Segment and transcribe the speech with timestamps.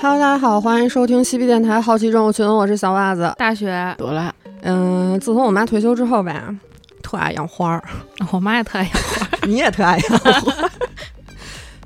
[0.00, 3.34] Hello，大家好，欢迎收听西皮电台好奇症物群，我是小袜子。
[3.36, 3.66] 大学。
[3.98, 4.32] 得了，
[4.62, 6.54] 嗯，自从我妈退休之后吧，
[7.02, 7.82] 特爱养花儿，
[8.30, 10.70] 我妈也特爱养花， 你也特爱养花。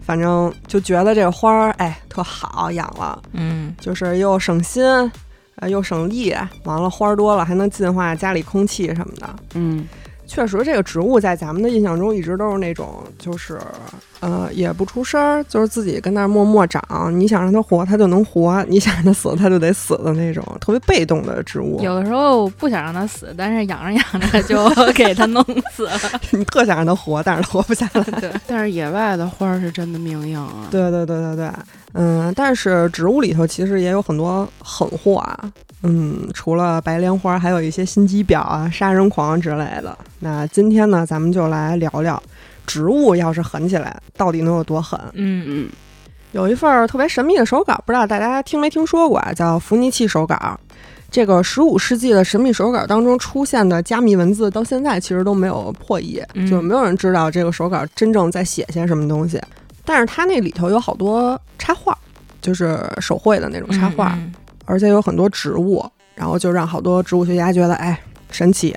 [0.03, 4.85] 反正就觉得这个花儿，哎，特好养了，嗯，就是又省心，
[5.57, 9.37] 呃，又省力，完了花儿多了还能净化家里空气什么的。
[9.55, 9.89] 嗯，
[10.27, 13.59] 确实，这个植物在咱们的印象中一直都是那种，就是
[14.23, 16.81] 呃，也不出声儿，就是自己跟那儿默默长。
[17.13, 21.83] 你想让它活，它就能活；你想让它死，它就得死的那种，特别被动的植物。
[21.83, 25.99] 有的时候不想让它死，但是养着养着就 给它弄死了。
[26.31, 28.03] 你特想让它活，但是它活不下来。
[28.21, 30.69] 对，但是野外的花儿是真的命硬啊。
[30.71, 31.51] 对对对对对，
[31.95, 35.51] 嗯，但是植物里头其实也有很多狠货啊。
[35.83, 39.99] 嗯，除了白莲花，还有一些心机婊啊、杀人狂之类的。
[40.21, 42.23] 那今天呢，咱们就来聊聊，
[42.67, 44.99] 植物要是狠起来，到底能有多狠？
[45.15, 45.69] 嗯嗯，
[46.33, 49.33] 有一份儿特别神秘的手稿，不知道大家听没听说过啊？
[49.33, 50.59] 叫伏尼契手稿。
[51.11, 59.39] 这个十五世纪的神秘手稿当中出现的加密文字，到现在其实都没有破译，嗯就是没有人知道这个手稿真正在写些什么东西。
[59.85, 61.95] 但是它那里头有好多插画，
[62.41, 64.33] 就是手绘的那种插画，嗯
[64.65, 65.85] 而且有很多植物，
[66.15, 68.01] 然后就让好多植物学家觉得，哎，
[68.31, 68.75] 神奇。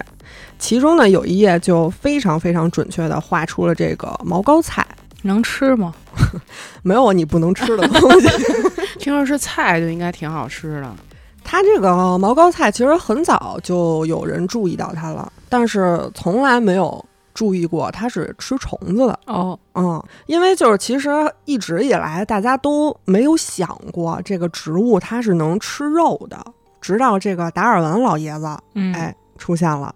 [0.58, 4.86] 其中呢，有一页就非常非常准确的画出了这个毛膏菜，
[5.22, 5.94] 能吃吗？
[6.84, 8.28] 没有你不能吃的东西。
[9.00, 10.96] 听说是菜就应该挺好吃的。
[11.44, 17.04] 它这个毛膏菜其实很早就有人注意到它了，但是从来没有
[17.36, 19.20] 注意过它是吃虫子的。
[19.28, 21.10] 哦，嗯，因为就是其实
[21.46, 26.44] 一直以来大家都没有想过这个植物它是能吃肉的，
[26.82, 29.94] 直到这个达尔文老爷子嗯，哎出现了。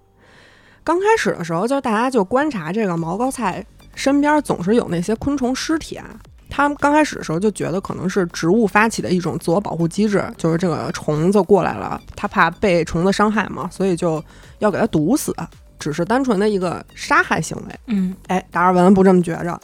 [0.90, 6.04] 刚开始的时候，就大家就观察这个毛膏菜身边总是有那些昆虫尸体啊。
[6.50, 14.23] 他们刚开始的时候就觉得可能是植物发起的一种自我保护机制，就是这个虫子过来了，它怕被虫子伤害嘛，所以就
[14.58, 15.32] 要给它毒死，
[15.78, 17.80] 只是单纯的一个杀害行为。
[17.86, 19.61] 嗯哎，达尔文不这么觉着，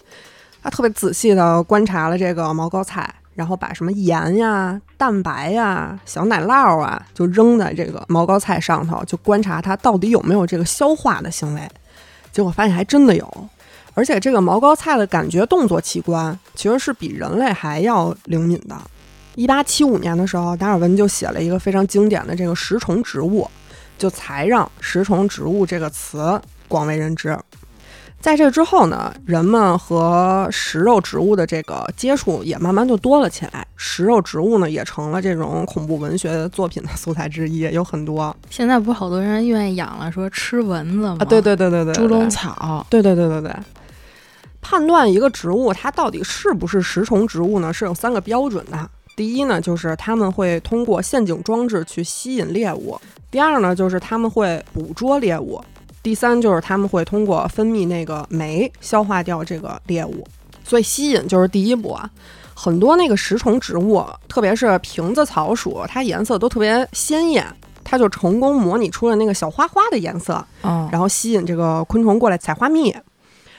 [0.62, 11.62] 他特别仔细的观察了这个毛膏菜，然后把什么盐呀、蛋白呀、小奶酪啊，就扔在这个毛膏菜上头，就观察它到底有没有这个消化的行为。
[12.32, 13.50] 结果发现还真的有，
[13.94, 18.76] 而且这个毛膏菜的感觉动作器官其实是比人类还要灵敏的。
[19.36, 23.50] 一八七五年的时候，达尔文就写了一个非常经典的这个食虫植物，
[23.98, 27.38] 就才让食虫植物这个词广为人知。
[28.26, 33.64] 在这之后呢，人们和食肉植物的这个接触也慢慢就多了起来。
[33.76, 41.18] 食肉植物呢，也成了这种恐怖文学作品的 素材之一，有很多现在不是好多人愿意养了，说吃蚊子吗？
[41.20, 43.52] 啊，对对对对对，猪笼草，对对对对对。
[44.60, 48.90] 判断一个植物它到底是不是食虫植物呢，是有三个标准的。
[49.16, 53.00] 第一呢，就是他们会通过陷阱装置去吸引猎物；
[53.30, 55.62] 第二呢，就是他们会捕捉猎物；
[56.06, 60.24] 第三就是它们会通过分泌那个酶消化掉这个猎物。
[60.64, 62.08] 所以吸引就是第一步啊。
[62.54, 67.44] 很多那个食虫植物，特别是瓶子草属，它颜色都特别鲜艳，
[67.84, 70.46] 它就成功模拟出了那个小花花的颜色。
[70.62, 72.96] 嗯，然后吸引这个昆虫过来采花蜜。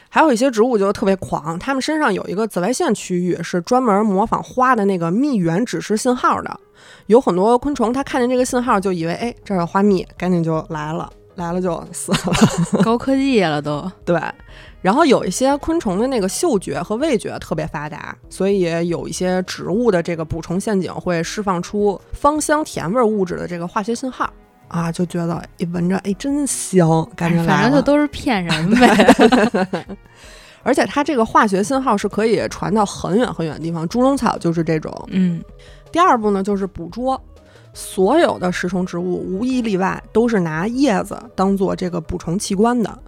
[0.09, 6.61] 还有一些植物就特别狂，它们身上有一个紫外线区域是专门模仿花的那个蜜源指示信号的。
[7.07, 12.19] 有很多昆虫，它看见这个信号就以为，哎，这儿有花蜜，赶紧就来了，来了就死了。
[12.83, 13.91] 高科技了都。
[14.05, 14.21] 对，
[14.83, 24.29] 然后有一些昆虫的那个嗅觉和味觉特别发达，所以有一些植物的这个捕虫陷阱会释放出芳香甜味物质的这个化学信号
[24.69, 29.97] 啊，就觉得一闻着哎真香，感觉反正就都是骗人呗。
[30.63, 34.93] 而且它这个化学信号是可以传到很远很远的地方，猪笼草就是这种。
[35.11, 35.41] 嗯
[35.93, 37.19] 第二步呢，就是捕捉。
[37.77, 42.99] 所有的食虫植物无一例外都是拿叶子当做这个捕虫器官的。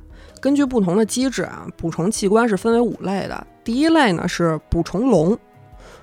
[0.42, 3.46] 根据不同的机制啊，捕虫器官是分为五类的。
[3.64, 5.36] 第一类呢是捕虫笼，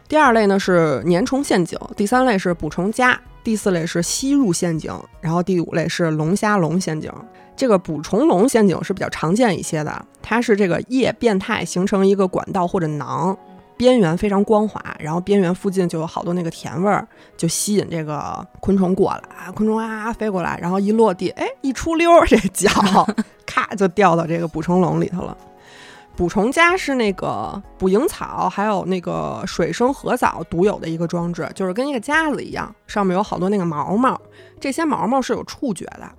[0.07, 4.91] 第二类呢是粘虫陷阱，第三类是捕虫夹，第四类是吸入陷阱，
[5.21, 7.11] 然后第五类是龙虾笼陷阱。
[7.55, 13.37] 这个捕虫笼陷阱是比较常见一些的，它是这个叶变态形成一个管道或者囊，
[13.77, 22.69] 边缘非常光滑，然后边缘附近就有好多那个甜味儿，就吸引这个昆虫过来，昆虫啊飞过来，然后一落地，哎，一出溜，这脚
[23.45, 25.37] 咔就掉到这个捕虫笼里头了。
[26.15, 34.17] 捕虫夹是那个捕蝇草还有那个水生禾藻独有的一个装置，就是跟一个夹子一样，上面有好多那个毛毛，
[34.57, 36.09] 这些毛毛是有触觉的。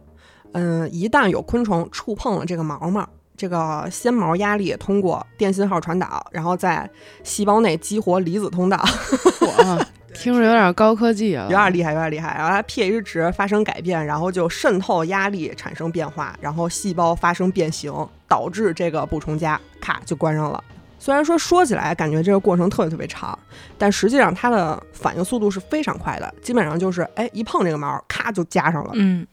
[0.53, 6.89] 嗯，一旦有昆虫触碰了这个毛毛，这个纤毛压力通过电信号传导，然后在
[7.23, 8.83] 细胞内激活离子通道，
[9.41, 12.35] 我听着有点高科技啊，有点厉害，有点厉害。
[12.37, 17.93] 然后它 pH 值发生改变，然后就渗透压力产生变化，然后细胞发生变形，
[18.27, 20.63] 导致这个补充夹咔就关上了。
[20.99, 23.39] 虽然说说起来感觉这个过程特别特别长，
[23.77, 28.93] 但实际上它的反应速度是非常快的，基本上就是哎一碰这个毛，咔就加上了。
[28.95, 29.25] 嗯，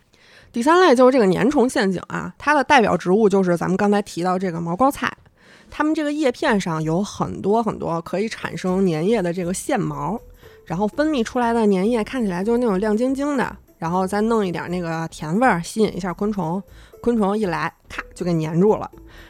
[0.53, 5.11] 第三类就是这个粘虫陷阱啊，它的代表植物就是咱们刚才提到这个毛膏菜，
[5.71, 10.17] 它们这个叶片上有很多很多可以产生粘液的这个线毛，
[10.65, 16.61] 然后分泌出来的粘液看起来就是那种亮晶晶的，然后再弄一点那个甜味儿，吸引一下昆虫，
[17.01, 18.87] 昆虫一来，咔就给粘住了，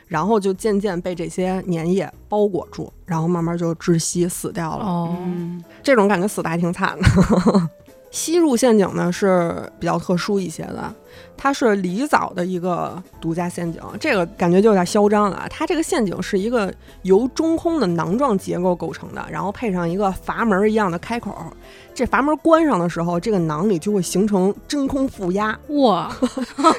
[0.07, 4.83] 然后就渐渐被这些粘液包裹住，然后慢慢就窒息死掉了。
[4.83, 7.69] 哦，嗯，这种感觉死的还挺惨的。
[8.13, 10.93] 吸入陷阱呢是比较特殊一些的，
[11.35, 15.47] 它是梨藻的一个独家陷阱，这个感觉就有点嚣张了。
[15.49, 16.71] 它这个陷阱是一个
[17.01, 21.35] 由中空的囊状结构构成的，然后配上一个阀门一样的开口。
[21.95, 26.15] 这阀门关上的时候，这个囊里就会形成真空负压，哇，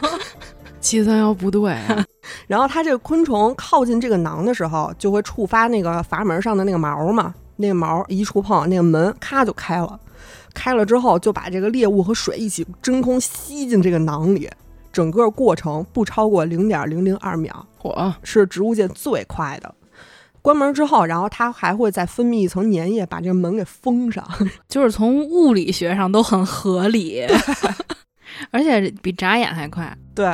[0.80, 2.06] 七三幺不对啊，
[2.46, 9.98] 然后它这个昆虫靠近这个囊的时候，就会触发那个阀门上的那个毛嘛，那个毛一触碰，那个门咔就开了。
[10.54, 14.48] 开了之后，就把这个猎物和水一起真空吸进这个囊里，
[14.92, 19.74] 整个过程不超过零点零零二秒，火是植物界最快的。
[20.40, 24.22] 关门之后，然后它还会再分泌一层粘液，把这个门给封上。
[24.68, 27.26] 就是从物理学上都很合理，
[28.52, 29.96] 而且比眨眼还快。
[30.14, 30.26] 对，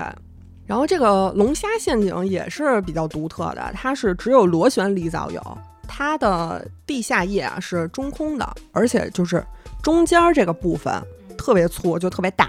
[0.67, 9.47] 然后这个龙虾陷阱也是比较独特的，它是只有螺旋里藻有，它的地下叶啊是中空的，而且就是
[9.83, 10.93] 中间儿这个部分
[11.37, 12.49] 特别粗，就特别大。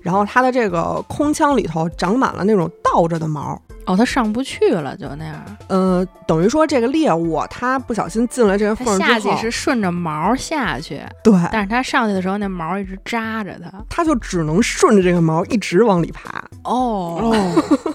[0.00, 5.42] 然后它的这个空腔里头长满了那种倒着的毛，哦，它上不去了，就那样。
[5.68, 13.70] 呃，等于说这个猎物它不小心进了这个缝它儿之后，下去是顺着毛下去，对，但是它上去的时候，那毛一直扎着它。
[13.88, 16.44] 它就只能顺着这个毛一直往里爬。
[16.64, 17.93] 哦，哦，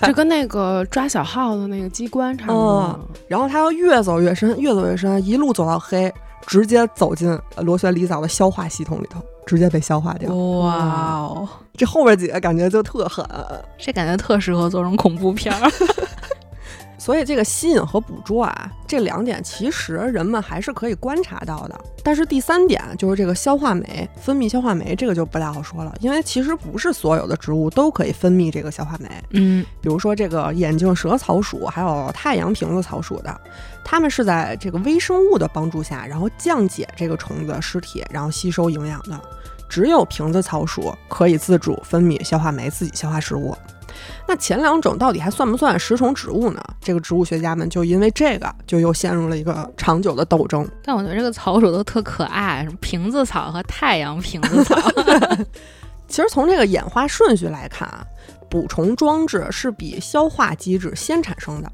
[0.00, 3.00] 这跟那个抓小耗子那个机关差不多。
[3.28, 6.12] 然后它要越走越深，越走越深，一路走到黑，
[6.46, 10.32] 直接走进呃螺旋离藻的消化系统里头，直接被消化掉。
[10.34, 13.24] 哇哦，这后边几个感觉就特狠，
[13.76, 15.70] 这感觉特适合做成恐怖片儿。
[16.98, 21.80] 所以这个吸引和捕捉啊，这两点其实人们还是可以观察到的。
[22.02, 29.08] 但是第三点就是这个消化酶分泌消化酶，这个就不太好说了，因为其实不是所有的植物都可以分泌这个消化酶。
[29.30, 33.40] 嗯，比如说这个眼镜蛇草属，还有太阳瓶子草属的，
[33.84, 39.20] 它们是在这个微生物的帮助下，然后降解这个虫子尸体，然后吸收营养的。
[39.68, 43.54] 只有瓶子草属可以自主分泌消化酶，自己消化食物。
[44.26, 46.62] 那前两种到底还算不算食虫植物呢？
[46.80, 50.68] 这个植物学家们就因为这个，就又陷入了一个长久的斗争。
[50.82, 54.76] 但我觉得这个草属都特可爱，什么瓶子草和太阳瓶子草。
[56.08, 58.02] 其实从这个演化顺序来看啊，
[58.48, 61.70] 捕虫装置是比消化机制先产生的。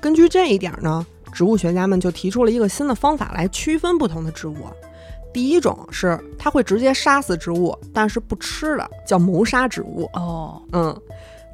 [0.00, 4.56] 根据这一点呢，植物学家们就提出了一个新的方法来区分不同的植物。
[5.32, 10.08] 第一种是它会直接杀死植物，但是不吃的，叫谋杀植物。
[10.14, 10.94] 哦，嗯，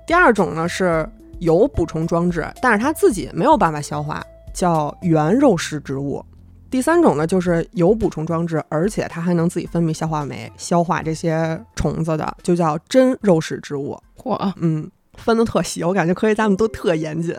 [0.07, 1.09] 第二种呢是
[1.39, 6.25] 有补充装置，但是它自己没有办法消化，叫原肉食植物。
[6.71, 13.97] 第三种呢就是有补充装置，而且它还能自己分泌消化酶，消化这些虫子的，就叫真肉食植物。
[14.17, 17.37] 嚯，嗯，分的特细，我感觉科学家们都特严谨。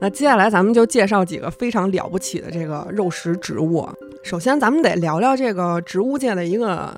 [0.00, 3.88] 那接下来咱们就介绍几个非常了不起的这个肉食植物。
[4.24, 6.92] 首先，咱们得聊聊这个植物界的一个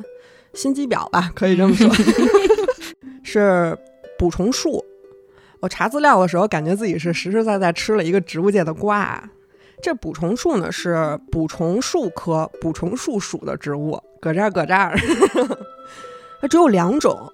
[0.54, 1.90] 心机婊吧，可以这么说，
[3.22, 3.76] 是
[4.18, 4.84] 捕虫树。
[5.60, 9.28] 我查资料的时候，感觉自己是实实在在吃了一个植物界的瓜啊。
[9.82, 14.96] 这捕虫树呢是捕虫树科捕虫树属的植物，搁这儿搁这儿，
[16.40, 17.30] 它只有两种，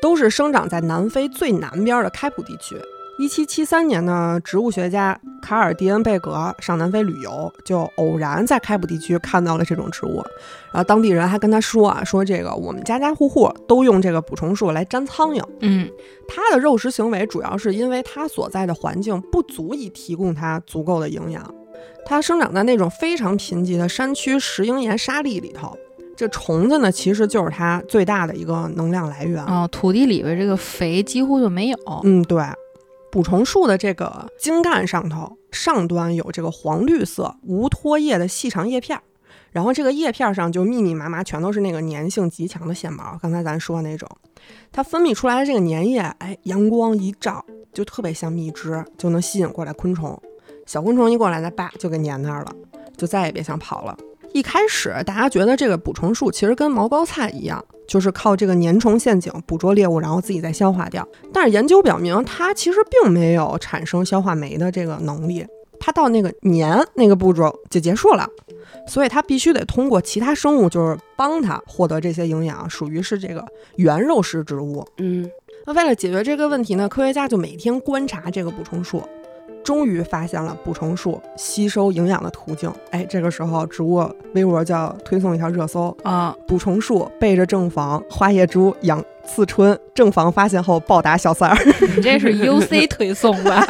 [0.00, 2.76] 都是生长在南非最南边的开普地区。
[3.18, 10.22] 一七七三年呢，植物学家卡尔迪恩贝格上南非旅游，就偶然在开普地区看到了这种植物。
[10.70, 15.42] 然后当地人还跟他说啊，说这个我们家家户户都用这个捕虫树来粘苍蝇。
[15.60, 15.88] 嗯，
[16.28, 21.54] 它的肉食行为主要是因为它所在的环境不足以提供它足够的营养。
[22.04, 25.74] 它生长在那种非常贫瘠的山区石英岩沙砾里头。
[26.14, 29.42] 这虫子呢，其实就是它最大的一个能量来源。
[29.44, 31.78] 哦，土地里边这个肥几乎就没有。
[32.04, 32.42] 嗯，对，
[33.16, 39.00] 捕虫树的这个茎干上头上端有这个黄绿色无脱叶的细长叶片，
[39.52, 44.06] 然后这个叶片上就密密麻麻全都是那个粘性极强的线毛，刚才咱说的那种。
[44.70, 47.42] 它分泌出来的这个粘液，哎，阳光一照
[47.72, 50.20] 就特别像蜜汁，就能吸引过来昆虫。
[50.66, 52.52] 小昆虫一过来，那叭就给粘那儿了，
[52.98, 53.96] 就再也别想跑了。
[54.36, 61.08] 一开始大家觉得这个捕虫术其实跟毛膏菜一样，就是靠这个粘虫陷阱捕捉猎物，然后自己再消化掉。
[61.32, 65.46] 但是研究表明，它其实并没有产生消化酶的这个能力，
[65.80, 68.28] 它到那个粘那个步骤就结束了。
[68.86, 73.42] 所以它必须得通过其他生物，就是帮它获得这些营养，属于是这个
[73.76, 74.86] 原肉食植物。
[74.98, 75.26] 嗯，
[75.64, 79.02] 那为了解决这个问题呢，科学家就每天观察这个捕虫术。
[79.66, 82.72] 终于发现了捕虫术吸收营养的途径。
[82.92, 86.32] 哎，这个时候植物微博就要推送一条热搜啊！
[86.46, 91.58] 捕虫术背着正房花叶猪养刺春，正房发现后暴打小三儿。
[91.96, 93.60] 你 这是 UC 推送吧？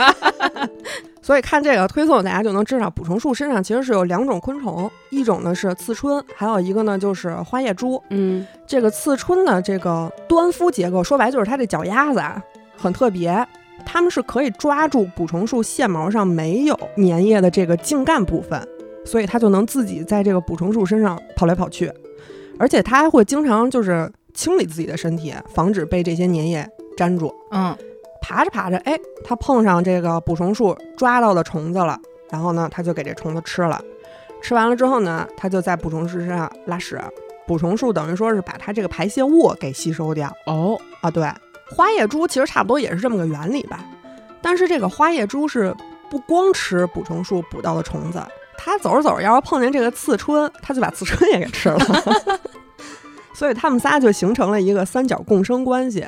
[1.22, 8.00] 所以看这个推送，大家就能知道捕虫树身上其实是有两种昆虫，一种呢是刺春，还有一个呢就是花叶猪。
[8.10, 12.42] 嗯，这个刺春的这个端夫结构，说白就是它这脚丫子啊
[12.76, 13.44] 很特别。
[13.86, 18.60] 它们是可以抓住捕虫术线毛上没有粘液的这个茎干部分，
[19.04, 21.90] 所以它就能自己在这个捕虫术身上跑来跑去，
[22.58, 27.32] 而且它还会经常就是清理自己的身体，防止被这些粘液粘住。
[27.52, 27.74] 嗯，
[28.20, 31.98] 爬着爬着，哎，它碰上这个捕虫术抓到的虫子了，
[32.30, 33.80] 然后呢，它就给这虫子吃了。
[34.42, 37.00] 吃完了之后呢，它就在捕虫术身上拉屎。
[37.46, 40.30] 捕虫术等于说是把它这个排泄物给吸收掉。
[40.46, 41.24] 哦，啊，对。
[41.70, 43.84] 花叶猪其实差不多也是这么个原理吧，
[44.40, 45.74] 但是这个花叶猪是
[46.08, 48.22] 不光吃捕虫术捕到的虫子，
[48.56, 51.78] 它走着走着要是碰见这个刺春，它就把刺春也给吃了，
[53.34, 56.06] 所以他们仨就形成了一个三角共生关系，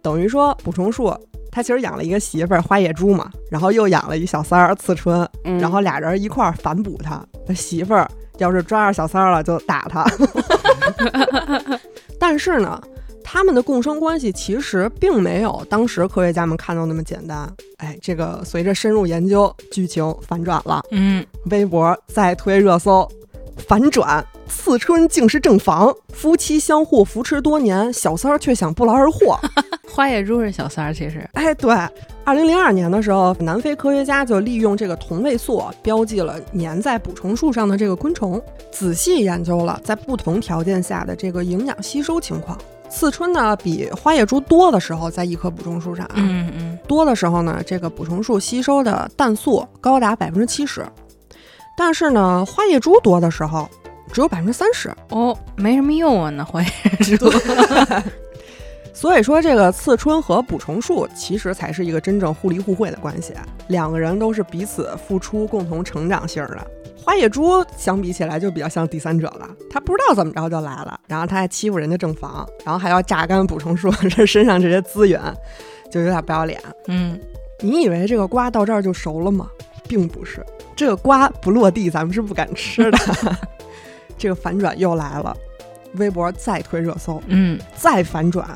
[0.00, 1.14] 等于说捕虫术
[1.52, 5.28] 他其实养了一个媳妇儿花叶猪嘛，然后又养了一小三儿刺春，
[5.60, 10.04] 然后俩人一块儿反哺他，他媳妇儿要是抓着小三儿了就打他，
[12.18, 12.82] 但是呢。
[13.28, 17.52] 他们的共生关系其实并没有当时科学家们看到那么简单。
[17.78, 20.80] 哎，这个随着深入研究，剧情反转了。
[20.92, 23.06] 嗯，微博再推热搜，
[23.66, 29.36] 反转，刺春竟是正房，夫妻相互扶持多年，小三儿却想不劳而获。
[29.92, 31.28] 花叶猪是小三儿，其实。
[31.32, 31.74] 哎，对，
[32.24, 38.40] 二零零二年的时候，南非科学家就利用这个同位素标记了粘在捕虫树上的这个昆虫，
[38.70, 42.56] 仔细研究了在不同条件下的这个营养吸收情况。
[42.88, 50.84] 刺春呢，比花叶珠多的时候，在一棵补充树上啊，嗯嗯，多的时候呢，这个补充树吸收的氮素高达百分之七十，
[51.76, 53.68] 但是呢，花叶珠多的时候
[54.12, 57.30] 只有百分之三十，哦，没什么用啊，那花叶猪。
[58.96, 63.34] 所以说，这个刺春和补虫术其实才是一个真正互利互惠的关系，
[63.68, 66.66] 两个人都是彼此付出、共同成长型的。
[66.96, 75.20] 花野猪相比起来就比较像第三者了，他不知道怎么着就来了，然后他还欺负人家正房，然后还要榨干补虫树这身上这些资源，
[75.90, 76.58] 就有点不要脸。
[76.86, 77.20] 嗯，
[77.60, 79.46] 你以为这个瓜到这儿就熟了吗？
[79.86, 80.42] 并不是，
[80.74, 82.98] 这个瓜不落地咱们是不敢吃的。
[84.16, 85.36] 这个反转又来了，
[85.96, 88.48] 微博再推热搜，嗯，再反转，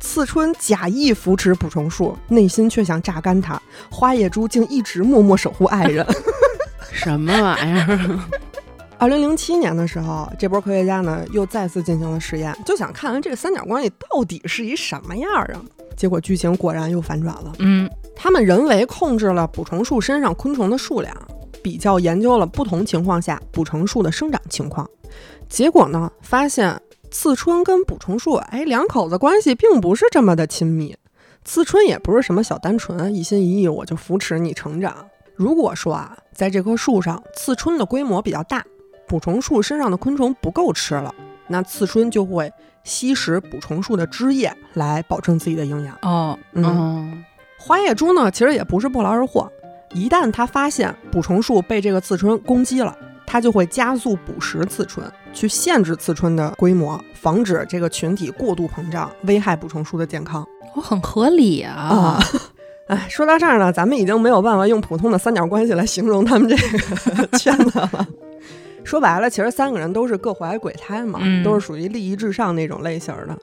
[0.00, 3.60] 刺春假意扶持捕虫术，内心却想榨干他。
[3.90, 6.04] 花叶猪竟一直默默守护爱人。
[6.90, 8.18] 什么玩意儿？
[8.98, 15.60] 二零零七年的时候，这波科学家呢又再次进行了实验，就想看看这个三角关系到底是一什么样啊？
[15.96, 17.52] 结果剧情果然又反转了。
[17.58, 21.14] 嗯，他们人为控制了捕虫树身上昆虫的数量，
[21.62, 24.88] 比较研究了不同情况下捕虫树的生长情况，
[25.48, 26.78] 结果呢发现
[27.10, 30.96] 刺春跟捕虫树，哎，两口子关系并不是这么的亲密。
[31.44, 34.94] 刺春也不是什么小单纯，一心一意我就扶持你成长。
[35.34, 38.64] 如果说啊，在这棵树上，刺春的规模比较大，
[39.08, 41.14] 捕虫树身上的昆虫不够吃了，
[41.48, 42.52] 那刺春就会
[42.84, 45.98] 吸食捕虫树的汁液来保证自己的营养。
[46.02, 47.24] 哦，嗯，
[47.58, 49.50] 花叶猪呢，其实也不是不劳而获，
[49.94, 52.94] 一旦它发现捕虫树被这个刺春攻击了，
[53.26, 60.46] 它就会加速捕食刺春，去限制刺春的规模，防止这个群体过度膨胀，危害捕虫树的健康。
[60.74, 62.20] 我很合理啊。
[62.88, 68.08] 哎，说到这儿呢，咱们已经没有办法用普通的三角关系来形容他们这个圈子了。
[68.82, 73.38] 说白了，其实三个人都是各怀鬼胎嘛，都是属于利益至上那种类型的。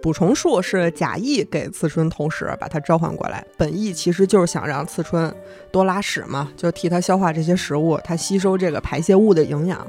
[0.00, 5.34] 捕虫术是假意给刺春投食，把它召唤过来，本意其实就是想让刺春
[5.72, 9.84] 多拉屎嘛，就替它消化这些食物，它吸收这个排泄物的营养。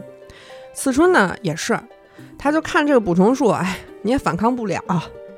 [0.73, 1.79] 刺春呢也是，
[2.37, 4.81] 他就看这个捕虫术，哎，你也反抗不了，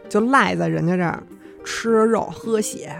[0.09, 1.21] 就赖在人家这儿
[1.63, 2.95] 吃肉喝血。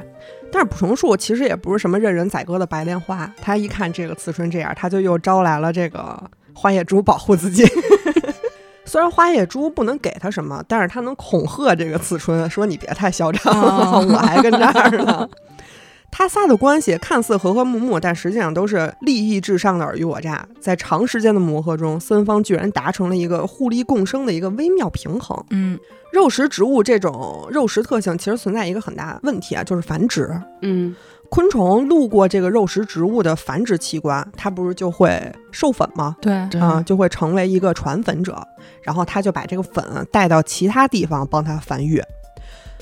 [0.52, 6.22] 但是捕虫术其实也不是什么任人宰割的白莲花，他一看这个刺春这样，他就又招来了这个
[6.54, 7.66] 花叶猪保护自己。
[8.86, 15.28] 虽然花叶猪不能给他什么，但是他能恐吓这个刺春，说你别太嚣张，我还跟这儿呢。
[16.18, 20.48] 他仨的关系看似和和睦睦，但实际上都是利益至上的尔虞我诈。
[20.62, 25.38] 在长时间的磨合中，三方居然达成了一个互利共生的一个微妙平衡。
[25.50, 25.78] 嗯
[26.14, 30.32] 肉食植物这种肉食特性，其实存在一个很大问题啊，就是繁殖。
[30.62, 30.96] 嗯
[31.30, 36.16] 昆虫路过这个肉食植物的繁殖器官，它不是就会授粉吗？
[36.22, 38.42] 对，对啊、就会成为一个传粉者，
[38.82, 42.02] 然后它就把这个粉带到其他地方帮它繁育。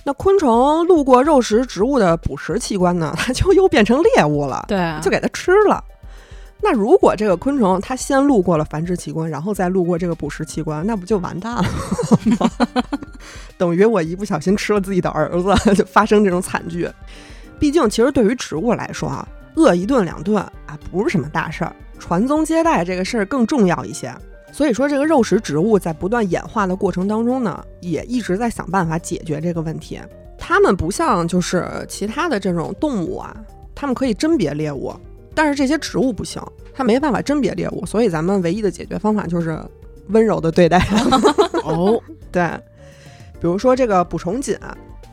[0.06, 5.84] 那昆虫路过肉食植物的捕食器官呢， 它就又变成猎物了，对啊，就给它吃了。
[6.62, 11.64] 那如果这个昆虫它先路过了繁殖器官，然后再路过这个捕食器官，那不就完蛋了
[12.40, 12.50] 吗？
[13.58, 16.90] 等于我一不小心吃了自己的儿子， 就发生这种惨剧。
[17.60, 24.14] 毕竟，其实对于植物来说啊，饿一顿两顿啊不是什么大事儿，传宗接代这个事儿更重要一些。
[24.54, 30.00] 所以说，这个肉食植物在不断演化的过程当中呢，也一直在想办法解决这个问题。
[30.38, 33.36] 它们不像就是其他的这种动物啊，
[33.74, 34.94] 它们可以甄别猎物，
[35.34, 36.40] 但是这些植物不行，
[36.72, 39.60] 它没办法甄别猎物，所以咱们唯一的解决方法就是
[40.10, 41.18] 温柔的对待它。
[41.66, 42.00] 哦，
[42.32, 42.48] 对，
[43.42, 44.56] 比如说这个捕虫锦，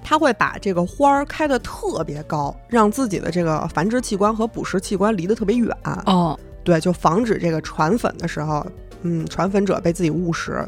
[0.04, 5.74] 它会把这个花儿开得特别高，让自己的这个繁殖器官和捕食器官离得特别远。
[6.04, 8.66] 哦，对，就防止这个传粉的时候，
[9.02, 10.64] 嗯，传粉者被自己误食，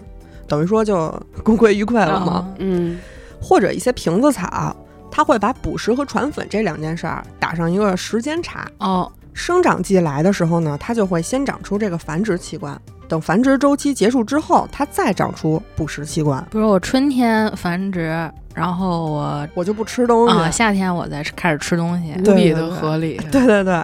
[0.46, 1.08] 等于说就
[1.44, 2.32] 功亏一篑了嘛。
[2.32, 2.98] 啊嗯
[3.44, 4.76] 或者一些瓶子草，
[5.10, 8.64] 它会把捕食和传粉这两件事儿打上一个时间差。
[8.78, 16.40] 哦，生长季来的时候呢，它就会先长出这个繁殖器官，等繁殖周期结束之后，它再长出捕食器官。
[16.52, 20.36] 比如我春天繁殖，然后我我就不吃东西。
[20.36, 23.16] 啊夏天我再开始吃东西，无比的合理。
[23.32, 23.74] 对对对，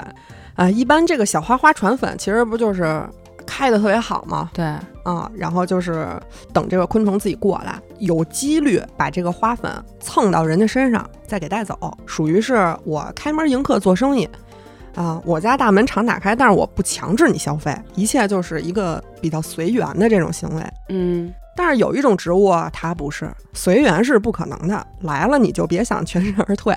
[0.54, 3.04] 啊、一般这个小花花传粉其实不就是
[3.48, 4.50] 开的特别好嘛？
[4.52, 4.64] 对，
[5.02, 6.08] 啊、然后就是
[6.52, 11.76] 等这个昆虫自己过来，有几率把这个花粉蹭到人家身上，再给带走，
[12.06, 14.28] 属于是我开门迎客做生意。
[14.94, 20.62] 啊，我家大门常打开，但是我不强制你消费，一切就是一个比较随缘的这种行为。
[20.88, 26.76] 嗯，但是有一种植物啊，它不是随缘是不可能的，来了你就别想全身而退。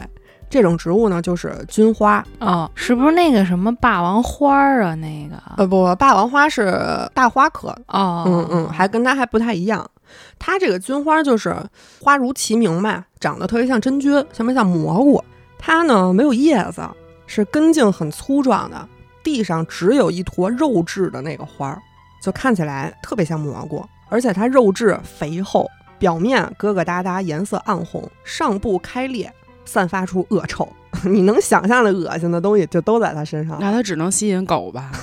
[0.51, 4.93] 这种植物呢，就是菌花，哦，是不是那个什么霸王花儿啊？
[4.95, 9.89] 那个，呃不，霸王花是大花科，哦，嗯嗯，还跟它还不太一样。
[10.37, 11.55] 它这个菌花就是
[12.01, 15.23] 花如其名嘛，长得特别像真菌，像不像蘑菇？
[15.57, 16.81] 它呢没有叶子，
[17.25, 18.85] 是根茎很粗壮的，
[19.23, 21.81] 地上只有一坨肉质的那个花儿，
[22.21, 25.65] 就看起来特别像蘑菇，而且它肉质肥厚，
[25.97, 29.31] 表面疙疙瘩瘩，颜色暗红，上部开裂，
[29.65, 30.67] 散发出恶臭。
[31.05, 33.57] 你能想象的恶心的东西就都在它身上。
[33.59, 34.91] 那它只能吸引狗吧？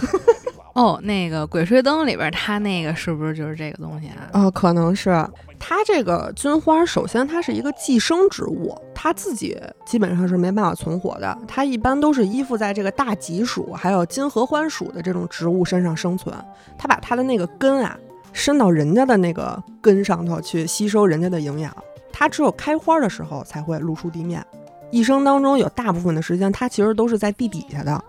[0.75, 4.31] 哦，那个《鬼吹灯》里边，它那个是不是就是这个东西啊？
[4.33, 5.11] 哦，可能是
[5.59, 11.37] 它这个菌花，首先它是一个寄生植物，它自己基本上是没办法存活的。
[11.49, 16.33] 它一般都是依附在这个大戟属还有金合欢属的这种植物身上生存。
[16.77, 17.99] 它把它的那个根啊
[18.33, 21.75] 伸到人家的那个根上头去吸收人家的营养。
[22.19, 24.45] 它只有开花的时候才会露出地面，
[24.91, 28.03] 一生当中有大部分的时间它其实都是在地底下的。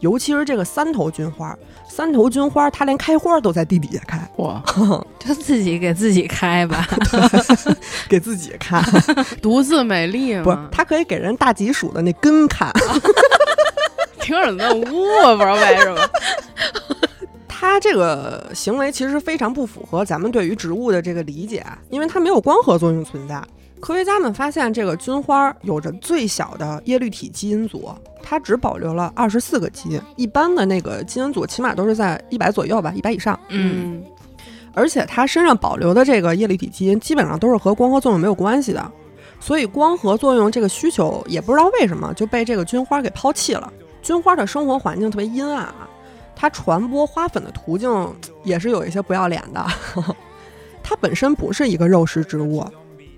[0.00, 1.56] 尤其是这个三头菌花，
[1.88, 4.62] 三头菌花它连开花都在地底下开，哇，
[5.18, 6.86] 就自己给自己开吧。
[8.06, 8.84] 给自己看。
[9.40, 12.70] 独自美丽不是，，它可以给人大吉鼠的那根看。
[14.20, 14.84] 听着那污，
[15.24, 15.98] 我不知道为什么。
[17.58, 23.42] 它这个行为其实非常不符合咱们对于植物的这个理解，啊因为它没有光合作用存在。
[23.80, 27.88] 科学家们发现，这个菌花有着最小的叶绿体基因组，
[28.22, 33.40] 它只保留了二十四个基因，一般的那个基因组起码都是在一百左右吧，一百以上。
[33.48, 34.04] 嗯，
[34.74, 38.92] 而且它身上保留的这个叶绿体基因基本上都是和光合作用没有关系的，
[39.40, 43.72] 所以光合作用这个需求也不知道为什么就被这个菌花给抛弃了。
[44.02, 45.88] 菌花的生活环境特别阴暗啊，
[46.36, 49.66] 它传播花粉的途径也是有一些不要脸的。
[50.84, 52.64] 它本身不是一个肉食植物，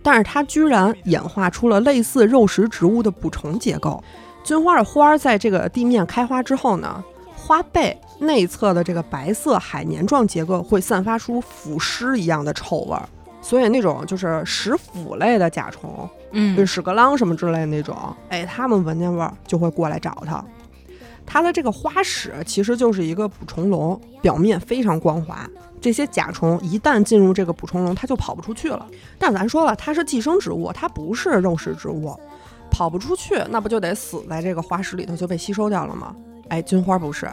[0.02, 4.02] 但是它居然演化出了类似肉食植物的捕虫结构。
[4.44, 7.04] 菌花的花儿在这个地面开花之后呢，
[7.36, 13.06] 花背内侧的这个白色海绵状结构会散发出腐尸一样的臭味儿，
[13.42, 17.94] 所以那种就是食腐类的甲虫，嗯就屎壳郎什么之类的那种，
[18.30, 20.42] 哎，它们闻见味儿就会过来找它。
[21.30, 25.46] 它的这个花屎其实就是一个捕虫笼，表面非常光滑。
[25.78, 28.86] 这些甲虫一旦进入这个捕虫笼，它就跑不出去了。
[29.18, 32.18] 但咱说了，它是寄生植物，它不是肉食植物，
[32.70, 36.16] 跑不出去，那不就得死在这个花屎里头就被吸收掉了吗？
[36.48, 37.30] 哎，菌花不是，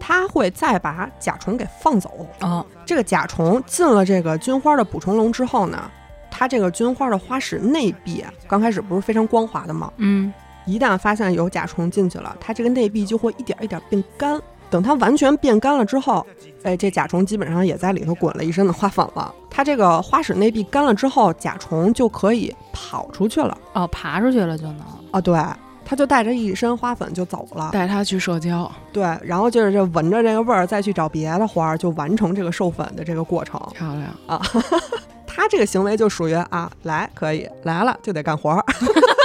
[0.00, 2.26] 它会再把甲虫给放走。
[2.40, 5.90] 哦，这个甲虫进了这个菌花的捕虫笼之后呢，
[6.30, 9.92] 它这个菌花的花屎内壁啊，刚开始不是非常光滑的吗？
[9.98, 10.32] 嗯，
[10.70, 14.40] 一旦发现有甲虫进去了，它这个内壁就会一点一点变干。
[14.70, 16.24] 等它完全变干了之后，
[16.62, 19.34] 哎，这甲虫基本上也在里头滚了一身的花粉了。
[19.50, 23.58] 它这个花室内壁干了之后，甲虫就可以跑出去了。
[23.72, 24.80] 哦，爬出去了就能。
[25.10, 25.36] 啊，对，
[25.84, 27.70] 它就带着一身花粉就走了。
[27.72, 33.60] 带它去社交，对，然后就是这闻着这个味儿，再去找别的花儿，就完成这个授粉的这个过程。
[33.74, 34.04] 漂亮。
[34.28, 34.40] 啊，
[35.26, 38.64] 它这个行为就属于啊，来可以来了就得干活儿，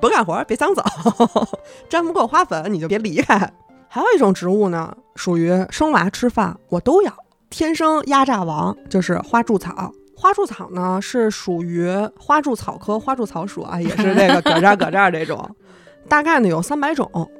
[0.00, 0.82] 不干活别想走，
[1.88, 3.38] 沾不过花粉你就别离开。
[3.88, 7.12] 还有一种植物呢，属于生娃吃饭我都要，
[7.50, 9.92] 天生压榨王就是花柱草。
[10.14, 15.48] 花柱草呢是属于花柱草科花柱草属啊，也是这个 搁这儿搁这儿这种，
[16.08, 17.30] 大概呢有三百种，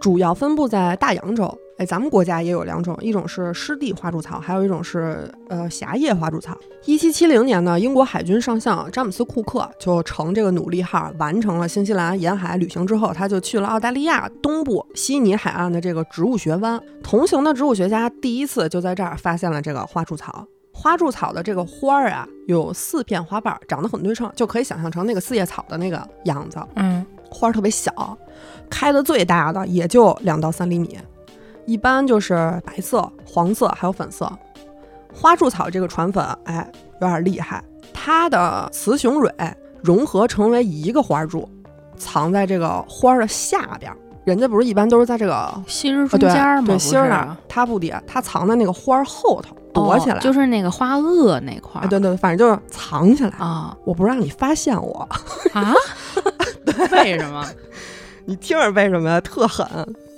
[0.00, 1.56] 主要分布在大洋洲。
[1.78, 6.56] 哎，咱们国家也有两种，一种是湿地花柱草，还有一种是呃狭叶花柱草。
[6.86, 16.80] 一七七零年呢，英国海军上校詹姆斯·库克就乘这个努力号完成了新西兰沿海旅行之后，他就去了澳大利亚东部悉尼海岸的这个植物学湾。
[17.02, 20.46] 同行的植物学家第一次就在这儿发现了这个花柱草。
[20.72, 26.58] 花柱草的这个花儿啊，有四片花瓣，长得很对称，就可以想象成那个四叶草的那个样子。
[26.76, 28.16] 嗯，花儿特别小，
[28.70, 30.98] 开的最大的也就两到三厘米。
[31.66, 34.30] 一般就是白色、黄色还有粉色。
[35.12, 37.62] 花柱草这个传粉，哎，有点厉害。
[37.92, 39.32] 它的雌雄蕊
[39.82, 41.48] 融合成为一个花柱，
[41.96, 43.92] 藏在这个花儿的下边。
[44.24, 46.66] 人家不是一般都是在这个心中间儿吗？
[46.66, 50.16] 对心儿那儿，它不底，它藏在那个花儿后头躲起来。
[50.16, 51.84] 哦就是那个花萼那块儿。
[51.84, 53.30] 哎，对对，反正就是藏起来。
[53.38, 55.08] 啊我不让你发现我，
[55.54, 55.72] 啊！
[56.90, 57.46] 为什么？
[58.26, 59.20] 你听着为什么呀？
[59.20, 59.66] 特狠。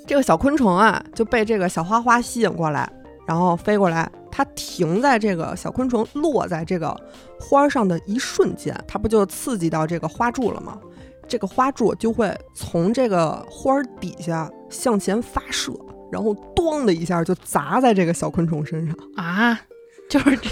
[0.08, 2.90] 这个小昆虫啊，就被这个小花花吸引过来，
[3.26, 4.10] 然后飞过来。
[4.30, 6.98] 它停在这个小昆虫落在这个
[7.38, 10.78] 花儿上的一瞬间，它不就刺激到这个花柱了吗？
[11.26, 15.72] 这个花柱就会从这个花儿底下向前发射，
[16.10, 19.60] 然后咣的一下就砸在这个小昆虫身上，啊？
[20.08, 20.48] 就是这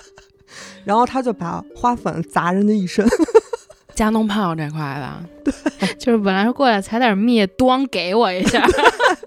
[0.84, 3.06] 然后它就把花粉砸人家一身。
[4.00, 5.52] 加农炮这块的， 对
[6.00, 8.66] 就是本来是过来采点蜜，端给我一下。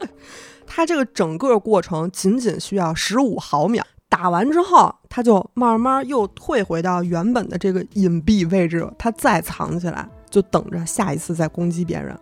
[0.65, 12.17] 它这个整个过程仅仅需要十五毫秒，打完之后，它就慢慢又退回到原本的这个隐蔽位置，它再藏起来，就等着下一次再攻击别人。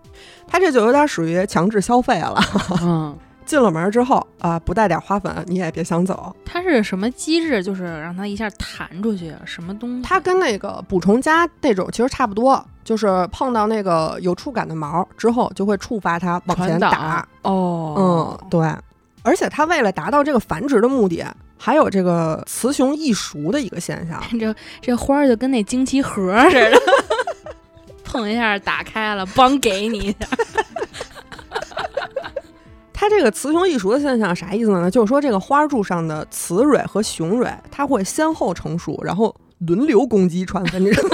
[0.45, 2.37] 它这就有点属于强制消费了。
[2.81, 3.17] 嗯，
[3.51, 6.33] 进了门之后啊、不带点花粉你也别想走。
[6.45, 7.61] 它是什么机制？
[7.61, 10.03] 就是让它一下弹出去，什么东西？
[10.03, 17.27] 它跟那个捕虫夹那种其实差不多，就是碰到那个有触感的毛之后，就会触发它往前打。
[17.41, 18.73] 哦，嗯，对，
[19.21, 21.21] 而且它为了达到这个繁殖的目的，
[21.57, 24.23] 还有这个雌雄异熟的一个现象。
[24.39, 26.79] 这这花儿就跟那惊奇盒似的，
[28.05, 30.19] 碰一下打开了，帮给你一下。
[33.01, 34.91] 它这个雌雄异熟的现象啥意思呢？
[34.91, 40.85] 就是说这个花柱上的雌蕊和雄蕊，它会先后成熟，然后轮流攻击传粉。
[40.85, 41.09] 这种。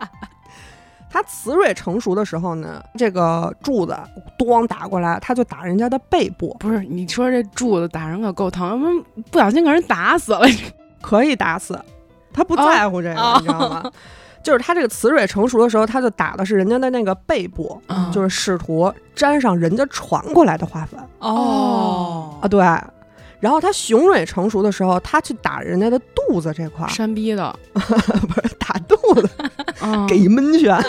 [1.08, 3.98] 它雌蕊成熟的时候呢，这个柱子
[4.38, 10.46] 咣打过来，它就打人家的背部，不是，你说这柱子打人可够疼，不小心给人打死了。
[11.00, 11.82] 可以打死，
[12.34, 13.90] 它不在乎这个，哦你知道吗？
[14.42, 18.10] 就是它这个雌蕊成熟的时候，它就打的是人家的那个背部，嗯。
[18.12, 20.98] 就是试图沾上人家传过来的花粉。
[21.20, 22.38] 哦。
[22.42, 22.60] 啊，对。
[23.40, 29.28] 然后它雄蕊成熟的时候，它去打人家的肚子这块儿，山逼的， 不是打肚子，
[29.82, 30.06] 嗯。
[30.06, 30.80] 给一闷拳，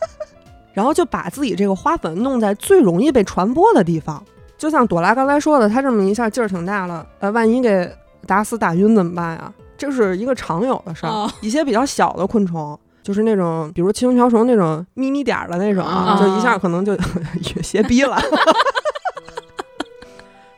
[0.72, 4.22] 然后就把自己这个花粉弄在最容易被传播的地方。
[4.56, 7.90] 就像朵拉刚才说的，它这么一下劲儿挺大了，呃，万一给
[8.26, 9.52] 打死打晕怎么办呀？
[9.76, 11.10] 这是一个常有的事儿。
[11.10, 11.30] 哦。
[11.40, 16.92] 一些比较小的昆虫，就是那种比如七星瓢虫那种咪咪点儿的那种，啊就一下可能就
[17.56, 18.20] 也歇逼了。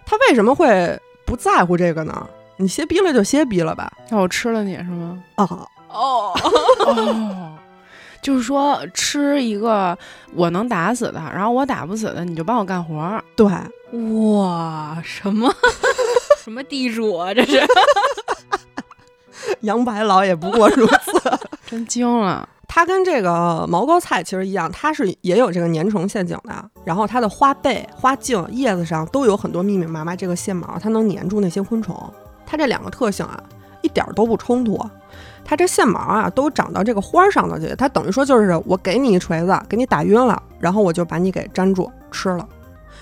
[0.05, 2.27] 他为什么会不在乎这个呢？
[2.59, 3.91] 你歇逼了就歇逼了吧。
[4.11, 5.23] 让我吃了你是吗？
[5.37, 5.45] 啊，
[5.89, 6.33] 哦，
[6.87, 7.53] 哦，
[8.21, 9.97] 就是说吃一个
[10.35, 13.25] 我能打死的，然后我打不死的，你就帮我干活儿。
[13.35, 13.47] 对，
[14.37, 15.53] 哇，什么
[16.43, 17.33] 什么地主啊？
[17.33, 17.59] 这是
[19.61, 21.39] 杨白劳也不过如此。
[21.73, 26.53] 真惊了，它跟这个毛膏菜其实一样，它是也有这个粘虫陷阱的。
[26.85, 31.97] 然后它的花背、花茎、叶子上都有很多密密麻麻这个线毛，它能粘住那些昆虫。
[32.45, 33.43] 它这两个特性啊，
[33.81, 34.79] 一点都不冲突。
[35.47, 42.47] 它这线毛啊，都长到这个花儿上头去，它等于说就是我给你一锤子，给你打晕了，然后我就把你给粘住吃了。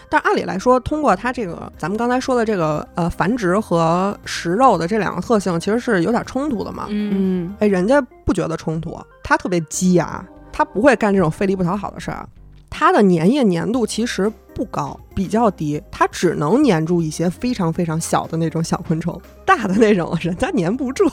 [0.08, 6.86] 但按理来说，通过它这个咱们刚才说的这个呃繁殖和食肉的这两个特性，其实是有点冲突的嘛。
[6.88, 12.28] 嗯，嗯，哎，人家不觉得冲突，他特别鸡啊，他不会干这种费力不讨好的事儿。
[12.72, 21.04] 它的粘液粘度其实不高，比较低，它只能粘住一些非常非常小的那种小昆虫，大的那种人家粘不住，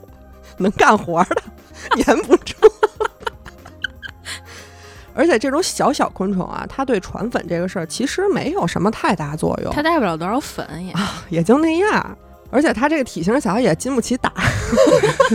[0.56, 1.42] 能干活的
[2.02, 2.54] 粘不住。
[5.14, 10.92] 而且这种小小昆虫啊，它对传粉这个事儿其实没有什么太大作用，它带不了多少粉也。
[11.30, 12.18] 也就那样。
[12.50, 14.32] 而且它这个体型小，也经不起打。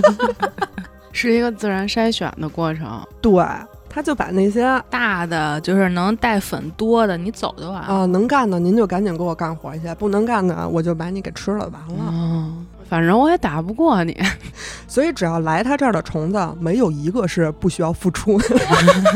[1.12, 3.06] 是一个自然筛选的过程。
[3.20, 3.44] 对，
[3.89, 7.88] 它就把那些大的就是能带粉多的，你走就完了。
[7.88, 12.06] 啊、能干的您就赶紧给我干活去，不能干的我就把你给吃了，完了。
[12.10, 14.17] 嗯，反正我也打不过你。
[14.88, 18.60] 所以只要来他这儿的虫子，没有一个是不需要付出的，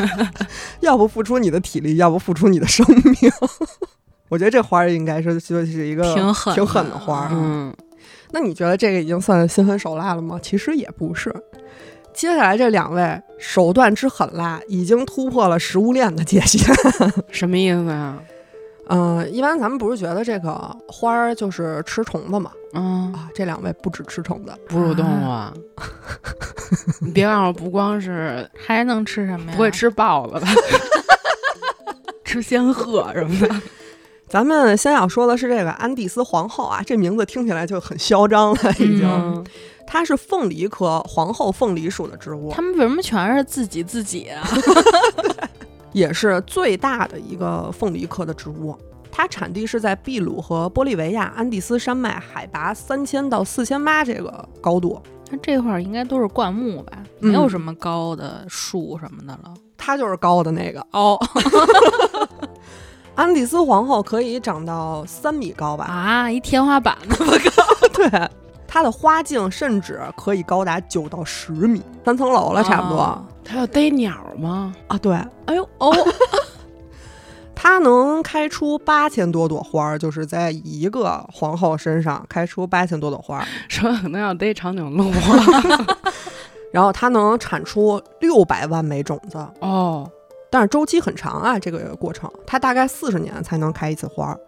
[0.82, 3.32] 要不付出你的体力，要不付出你的生命。
[4.30, 7.30] 我觉得这花儿应该是就是一个挺狠的挺狠的花儿。
[7.32, 7.76] 嗯，
[8.32, 10.40] 那你觉得这个已经算心狠手辣了吗？
[10.42, 11.34] 其实也不是。
[12.14, 16.64] 接下来这两位手段之狠辣，已经突破了食物链的界限。
[17.32, 18.18] 什么意思呀？
[18.88, 22.52] 嗯、一般咱们不是觉得这个花儿就是吃虫子嘛？
[22.74, 25.54] 嗯，啊，这两位不止吃虫子，哺乳动物啊。
[27.02, 29.56] 你别告诉我，不光是还能吃什么呀？
[29.56, 30.48] 不会吃豹子吧？
[32.26, 33.56] 吃仙鹤什么的。
[34.28, 39.04] 咱们先要说的是这个安第斯皇后啊，这名字听起来就很嚣张了，已经。
[39.08, 39.44] 嗯
[39.86, 44.42] 它是凤梨科皇后凤梨属的植物他，们为什么全是自己自己啊？
[45.94, 48.78] 也是最大的一个凤梨科的植物。
[49.12, 55.02] 它产地是在秘鲁和玻利维亚安第斯山脉，海拔三千到四千八这个高度。
[55.30, 59.54] 它这块儿应该都是灌木吧，嗯没有什么高的树什么的了。
[59.78, 60.86] 它就是高的那个。
[60.92, 61.18] 哦
[63.16, 65.86] 安第斯皇后可以长到三米高吧？
[65.86, 68.30] 啊，一天花板那么高， 对，
[68.74, 74.74] 它的花径甚至可以高达九到十米，三层楼了差不多、哦它要逮鸟吗？
[74.88, 74.98] 啊。
[74.98, 75.14] 对，
[75.46, 75.94] 哎呦哦，
[77.54, 85.12] 它能开出八千多朵花儿，就是在一个皇后身上开出八千多朵花儿，说可能要逮长颈鹿。
[86.74, 90.10] 然后它能产出六百万枚种子，哦，
[90.50, 94.40] 但是周期很长啊，这个过程它大概四十年才能开一次花儿，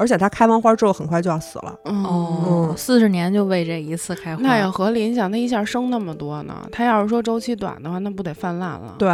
[0.00, 1.78] 而且它开完花之后很快就要死了。
[1.84, 5.10] 嗯哦，四十年就为这一次开花，那也合理。
[5.10, 9.08] 你想，它一下生那么多呢，它要是说周期短的话，那不得泛滥了？，对，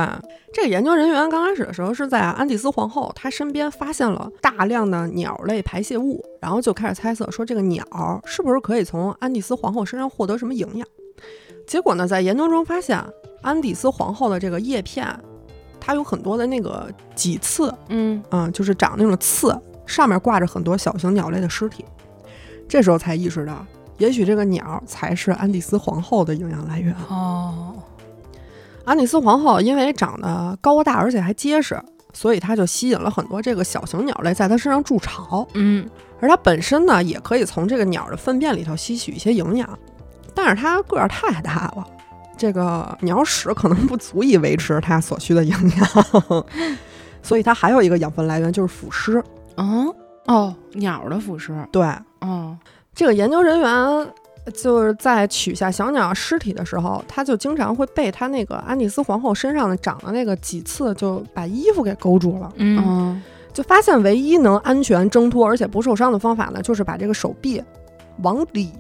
[0.53, 7.85] 这个研究人员刚开始的时候是在安第斯皇后她身边发现了大量的鸟类排泄物，然后就开始猜测说这个鸟
[8.25, 10.87] 是不是可以从安第斯皇后身上获得什么营养。
[11.66, 13.03] 结果呢，在研究中发现，
[13.42, 15.05] 安第斯皇后的这个叶片，
[15.81, 19.49] 它有很多的那个棘刺，嗯，嗯，就是长那种刺，
[19.87, 21.85] 上面挂着很多小型鸟类的尸体。
[22.68, 23.64] 这时候才意识到，
[23.99, 26.94] 也许这个鸟才是安第斯皇后的营养来源。
[27.09, 27.75] 哦，
[28.85, 31.81] 安第斯皇后因为长得高大而且还结实，
[32.12, 35.46] 所以它就吸引了很多这个小型鸟类在它身上筑巢。
[35.55, 35.88] 嗯，
[36.20, 39.79] 而它本身呢，也可以从这个鸟的粪便里头吸取一些营养，
[40.35, 41.87] 但是它个儿太大了，
[42.37, 46.44] 这个鸟屎可能不足以维持它所需的营养，
[47.22, 49.22] 所以它还有一个养分来源就是腐尸。
[49.57, 49.92] 嗯，
[50.27, 51.83] 哦，鸟的腐蚀，对，
[52.21, 52.57] 哦，
[52.95, 54.12] 这个研究人员
[54.55, 67.62] 就是在取下小鸟尸体的时候，他就经常会被他那个安第斯皇后身上的长的那个几刺就把衣服给勾住了，嗯，嗯，就发现唯一能安全挣脱而且不受伤的方法呢，就是把这个手臂
[68.23, 68.71] 往里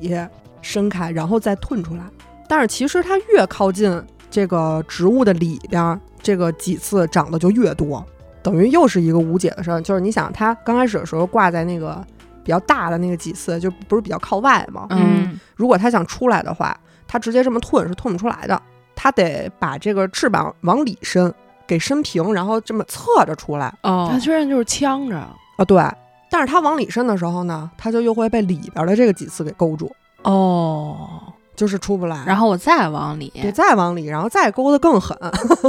[0.62, 2.02] 伸开，然后再褪出来。
[2.48, 8.04] 但是其实它越靠近这个植物的里边儿，这个几刺长得就越多，
[8.46, 9.80] 等于又是一个无解的事儿。
[9.80, 12.00] 就是你想，它刚开始的时候挂在那个
[12.44, 14.86] 比较大的那个几刺，就不是比较靠外嘛？
[14.90, 16.78] 嗯，如果它想出来的话，
[17.08, 18.62] 它直接这么吞是吞不出来的，
[18.94, 21.34] 它得把这个翅膀往里伸，
[21.66, 25.64] 给伸平，然后这么侧着出来哦它，居然就是呛着，啊。
[25.66, 25.82] 对，
[26.30, 29.90] 但是它往里伸的时候呢，它就又会被里边的这个几刺给勾住，
[30.22, 31.25] 哦，
[31.56, 32.22] 就是出不来。
[32.26, 35.16] 然后我再往里，对，再往里，然后再勾得更狠。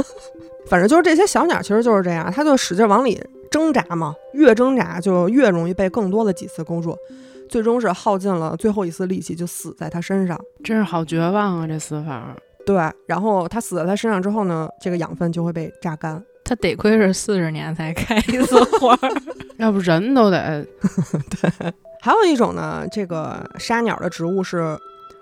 [0.68, 3.18] 反正就是这些小鸟，其实就是这样，它就使劲往里
[3.50, 6.94] 挣扎嘛，越挣扎就越容易被更多的几次勾住，
[7.48, 10.38] 最终是耗尽了最后一丝力气，就死在它身上。
[10.62, 11.66] 真是好绝望啊！
[11.66, 16.22] 这死法，对，然后它死在它身上之后呢，这个养分就会被榨干。
[16.44, 19.22] 它得亏是四十年才开一次花儿，
[19.56, 20.62] 要不人都得
[21.30, 24.78] 对还有一种呢，这个杀鸟的植物是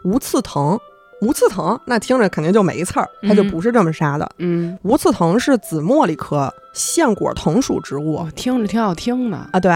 [0.06, 0.78] 无刺藤。
[1.22, 4.30] 无刺藤那听着肯定就没刺儿，它就嗯不是这么杀的。
[4.36, 9.38] 嗯，无刺藤是紫茉莉科线果藤属植物我听着挺好听的。
[9.50, 9.72] 啊，对，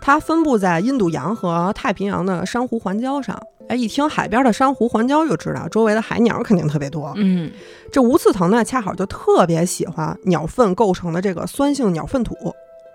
[0.00, 3.38] 它分布在印度洋和太平洋的珊瑚环礁上，
[3.68, 7.12] 哎，一听海边的珊瑚环礁，就知道周围的海鸟肯定特别多。
[7.16, 7.52] 嗯，
[7.92, 12.34] 这无刺藤呢，恰好就特别喜欢鸟粪构成的这个酸性鸟粪土，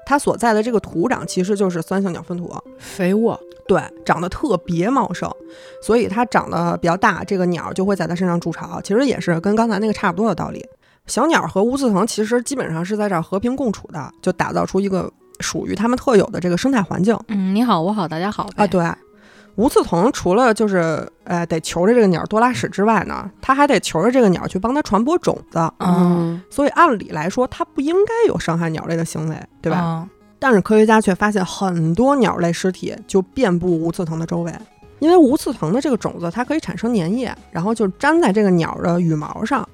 [0.04, 5.32] 它所在的这个土壤其实就是酸性鸟粪土，肥沃，对，长得特别茂盛，
[5.82, 8.82] 所以它长得比较大，这个鸟就会在它身上筑巢。
[8.82, 10.66] 其实也是跟刚才那个差不多的道理。
[11.08, 18.86] 小鸟和无刺藤其实基本上是在这儿和平共处的，就打造出一个属于它们特有的这个生态环境嗯，你好，我好，大家好呗啊。，对，
[19.56, 25.60] 无刺藤除了就是呃得求着这个鸟多拉屎之外呢，它还得求着这个鸟去帮它传播种子。
[25.80, 29.78] 嗯，所以按理来说，它不应该有伤害鸟类的行为，对吧？
[29.78, 30.08] 吧？
[30.44, 34.54] 但是科学家却发现很多鸟类尸体就遍布无刺藤的周围，
[35.00, 39.66] 因为无刺藤的这个种子它可以产生粘液，然后就粘在这个鸟的羽毛上。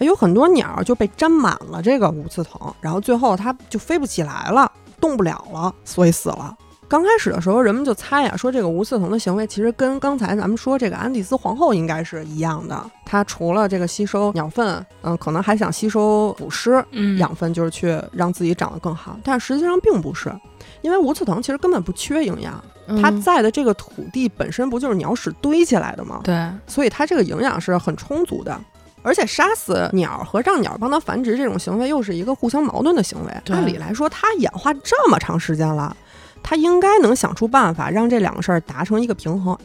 [0.00, 6.54] 有很多鸟就被粘满了这个无刺藤，然后最后它就飞不起来了，动不了了，所以死了。
[6.90, 12.84] 刚开始的时候，人们就猜呀，说这个无刺藤的行为其实跟刚才咱们说这个安第斯皇后应该是一样的。
[13.06, 19.16] 它除了这个吸收鸟粪，嗯，可能还想吸收腐尸，嗯，养分，就是去让自己长得更好。
[19.22, 20.34] 但实际上并不是，
[20.82, 22.60] 因为无刺藤其实根本不缺营养，
[23.00, 26.20] 它嗯在的这个土地本身不就是鸟屎堆起来的吗？
[26.24, 28.60] 对，所以它这个营养是很充足的。
[29.02, 33.32] 而且杀死鸟和让鸟帮它繁殖这种行为又是一个互相矛盾的行为。
[33.54, 35.96] 按理来说，它演化这么长时间了，
[36.42, 39.56] 它应该能想出办法让这两个事儿达成一个平衡。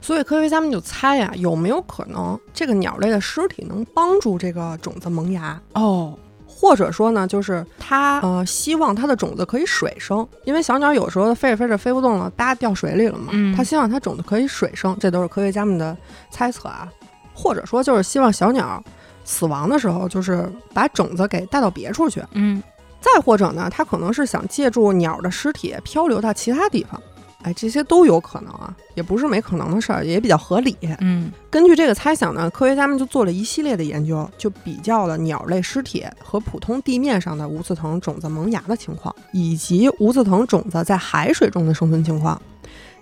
[0.00, 5.60] 所以科学家们就猜呀，有没有可能这个鸟类的尸体能帮助这个种子萌芽？
[5.74, 13.30] 哦，或者说呢，就是它呃希望它的种子可以水生，因为小鸟有时候飞着飞着飞不动了，哒掉水里了嘛。
[13.32, 15.96] 嗯它希望它种子可以水生，这都是科学家们的
[16.30, 16.88] 猜测啊。
[17.34, 18.82] 或者说就是希望小鸟
[19.24, 22.22] 死亡的时候，就是把种子给带到别处去。
[22.32, 22.62] 嗯，
[23.00, 27.00] 再或者呢，它可能是想借助鸟的尸体漂流到其他地方。
[27.42, 30.76] 哎，这些都有可能啊，也不是没可能的事儿，也比较合理。
[31.00, 42.42] 嗯，根据这个猜想呢，科学家们就做了一系列的研究，就比较了鸟类尸体和普通地面上的无刺藤种子萌芽的情况，以及无刺藤种子在海水中的生存情况。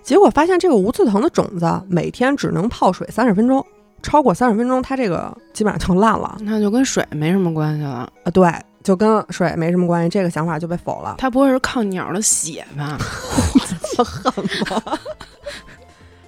[0.03, 3.65] 结果发现，这个无刺藤的种子每天只能泡水三十分钟，
[4.03, 6.37] 超过三十分钟，它这个基本上就烂了。
[6.41, 8.07] 那就跟水没什么关系了。
[8.23, 8.47] 啊，对，
[8.87, 11.15] 就跟水没什么关系，这个想法就被否了。
[11.17, 12.97] 它不会是靠鸟的血吧？
[13.53, 14.33] 这么狠
[14.71, 14.97] 吗？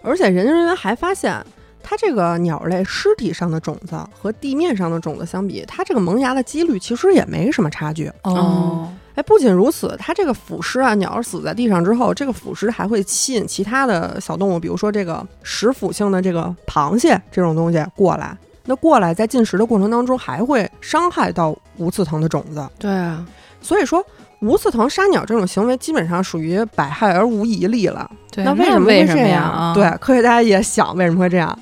[0.02, 1.42] 而且研究人员还发现，
[1.82, 8.12] 它这个鸟类尸体上的种子和地面上的种子相比，它这个萌芽的几率其实也没什么差距。
[8.24, 18.38] 哦，哎，不仅如此，它这个腐尸啊，鸟儿死在地上之后，这个腐尸还会吸引其他的小动物，比如说这个食腐性的这个螃蟹这种东西过来。
[18.66, 22.68] 那过来在进食的过程当中，还会伤害到无刺藤的种子。
[22.78, 23.26] 对啊，
[23.62, 24.06] 所以说，
[24.42, 28.10] 无刺藤杀鸟这种行为基本上属于百害而无一利了。
[28.32, 29.16] 对，那为什么会这？
[29.28, 29.44] 样？
[29.44, 31.58] 啊，对，科学家也想为什么会这样，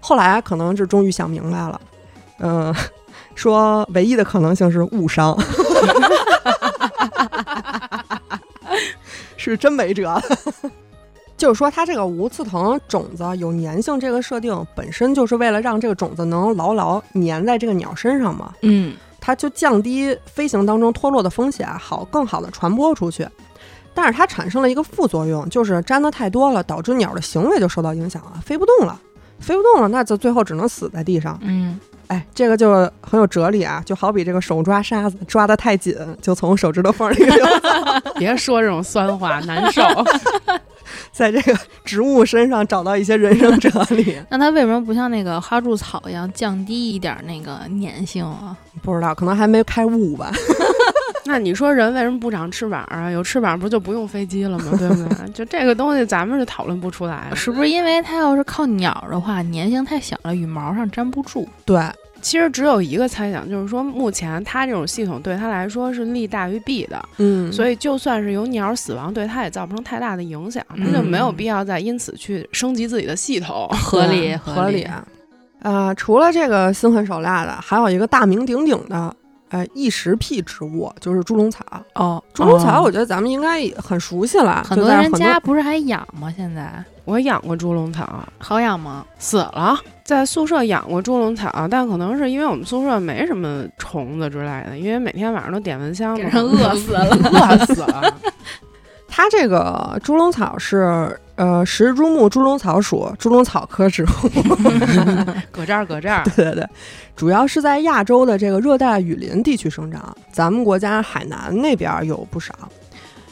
[0.00, 1.80] 后来可能是终于想明白了，
[2.40, 2.74] 嗯、
[3.34, 5.38] 说唯一的可能性是误伤，
[9.36, 10.22] 是真没辙了。
[11.40, 18.52] 就是说，它这个无刺藤种子有粘性这个设定，本身就是为了让这个种子能牢牢粘在这个鸟身上嘛。
[18.60, 23.26] 嗯，它就降低飞行当中脱落的风险，好更好的传播出去。
[23.94, 29.00] 但是它产生了一个副作用，就是粘的太多了，导致鸟的行为就受到影响了，飞不动了，
[29.40, 31.38] 飞不动了，那就最后只能死在地上。
[31.42, 37.46] 嗯，哎，这个就很有哲理啊，就好比这个手抓沙子，抓得太紧，就从手指头缝里流，
[38.16, 39.82] 别说这种酸话，难受。
[41.12, 44.16] 在这个植物身上找到一些人生哲理。
[44.28, 48.56] 那它为什么不像那个哈柱草一样降低一点那个粘性啊？
[48.82, 50.32] 不知道，可能还没开悟吧。
[51.30, 53.08] 那你说人为什么不长翅膀啊？
[53.08, 54.64] 有翅膀不就不用飞机了吗？
[54.76, 55.30] 对不对？
[55.30, 57.30] 就这个东西，咱们是讨论不出来。
[57.36, 61.46] 是不是因为它要是靠鸟的话，粘性太小了，羽毛上粘不住？
[61.64, 61.80] 对，
[62.20, 73.68] 其实只有一个猜想，就是说目前它这种系统对它来说是利大于弊的，嗯，所以就算是有鸟死亡，对它也造不成太大的影响，它就没有必要再因此去升级自己的系统。
[73.70, 74.82] 合理，对合理。
[74.82, 75.06] 啊。
[75.62, 79.14] 呃，除了这个心狠手辣的，还有一个大名鼎鼎的，
[79.50, 81.64] 呃，异食癖植物，就是猪笼草。
[81.94, 86.32] 哦，猪笼草，哦我觉得咱们应该很熟悉了，很多人家不是还养吗？
[86.36, 89.04] 现在我养过猪笼草，好养吗？
[89.18, 97.06] 死了，在宿舍养过猪笼草，但可能是因为我们宿舍没什么虫子之类的，因为每天晚上都点蚊香嘛，给人饿死了。
[97.10, 98.14] 饿死了。
[99.10, 104.06] 它这个猪笼草是呃石竹木猪笼草属猪笼草科植物，
[105.50, 106.66] 搁这儿，搁这儿， 对对对，
[107.16, 112.54] 主要是在亚洲的这个热带雨林地区生长，咱们国家海南那边儿有不少。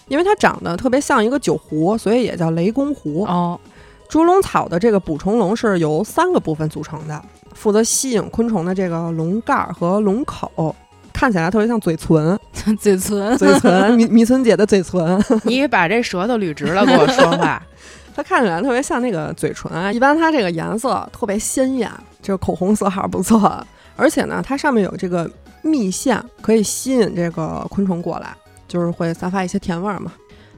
[0.09, 3.24] 因为它长得特别像一个酒壶，所以也叫雷公壶。
[3.24, 3.61] 哦，
[4.09, 7.22] 猪笼草的这个捕虫笼是由三个部分组成的，
[7.55, 10.74] 负责吸引昆虫的这个笼盖儿和笼口，
[11.19, 12.39] 看起来特别像嘴唇，
[12.79, 17.61] 嘴唇，嘴唇，迷迷村姐的嘴唇， 你把这舌头捋直了跟我说话。
[18.14, 19.93] 它看起来特别像那个嘴唇啊。
[19.93, 21.91] 一般它这个颜色特别鲜艳，
[22.23, 23.61] 就是口红色号不错，
[23.97, 25.29] 而且呢，它上面有这个
[25.61, 28.33] 蜜腺，可以吸引这个昆虫过来，
[28.69, 30.12] 就是会散发一些甜味儿嘛。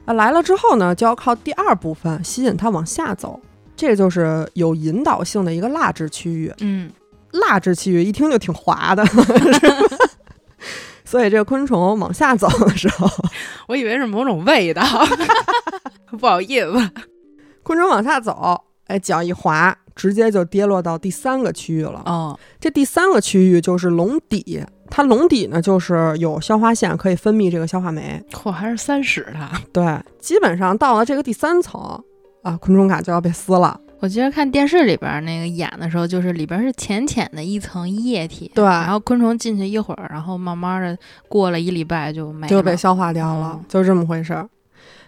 [0.05, 3.39] 啊，来了之后呢，就要靠第二部分吸引它往下走，
[3.75, 6.53] 这就是有引导性的一个蜡质区域。
[6.59, 6.91] 嗯，
[7.31, 9.03] 蜡质区域一听就挺滑的，
[11.11, 13.05] 所以这个昆虫往下走的时候，
[13.67, 14.81] 我以为是某种味道，
[16.17, 16.71] 不好意思。
[17.63, 22.01] 昆虫往下走，哎，脚一滑，直接就跌落到第三个区域了。
[22.05, 28.23] 哦，这第三个区域就是笼底，它笼底呢就是有消化腺可以分泌这个消化酶。
[28.31, 29.49] 嚯，还是三室的。
[29.73, 32.01] 对，基本上到了这个第三层
[32.41, 33.77] 啊，昆虫卡就要被撕了。
[34.01, 40.97] 我记得看电视里边那个演的时候，就是里边是浅浅的一层液体，对然后昆虫进去一会儿，然后慢慢的
[41.29, 44.49] 过了一礼拜就没了，就被消化掉了，嗯就这么回事儿。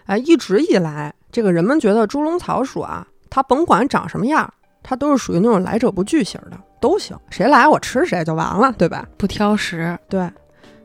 [0.04, 4.48] 哎，一直以来，这个人们觉得猪笼草属啊，它甭管长什么样，
[4.80, 9.04] 它都是属于那种来者不拒型的，都行，谁来我吃谁就完了，对吧？
[9.18, 9.98] 不挑食。
[10.08, 10.30] 对。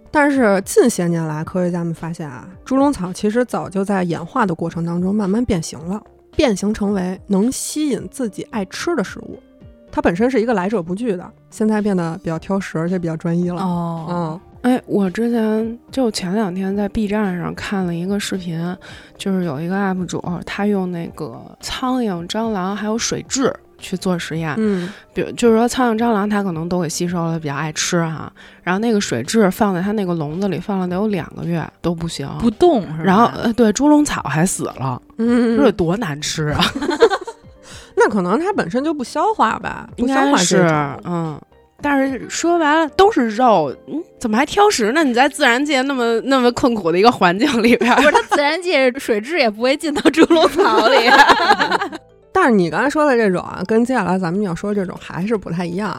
[0.10, 6.01] 但是近些年来，科学家们发现啊，猪笼草其实早就在演化的过程当中慢慢变形了，
[6.39, 9.37] 变形成为能吸引自己爱吃的食物。
[9.91, 13.61] 它本身是一个来者不拒的，现在变得比较挑食，而且比较专一了。
[13.61, 18.57] 哦，嗯，哎，我之前就前两天在 B 站上看了一个视频，
[19.17, 24.53] 就是有一个 UP 主，他用那个苍蝇、蟑螂还有水蛭去做实验。
[24.57, 28.32] 嗯，比如就是说苍蝇、蟑螂它可能都给吸收了，比较爱吃哈。
[28.63, 32.86] 然后那个水蛭放在它那个笼子里放了得有两个月都不行，不动？
[33.03, 36.63] 然后呃对猪笼草还死了，嗯，这得多难吃啊！
[37.95, 41.39] 那可能它本身就不消化吧，不应消化这该是嗯。
[41.82, 45.01] 但是说白了都是肉，嗯，怎么还挑食呢？
[45.01, 50.97] 你在自然界那么那么困苦的一个环境里边儿，不是它自然界水蛭也不会进到猪笼草里。
[52.32, 55.91] 但是你刚才说的这种啊，跟接下来咱们要说这种还是不太一样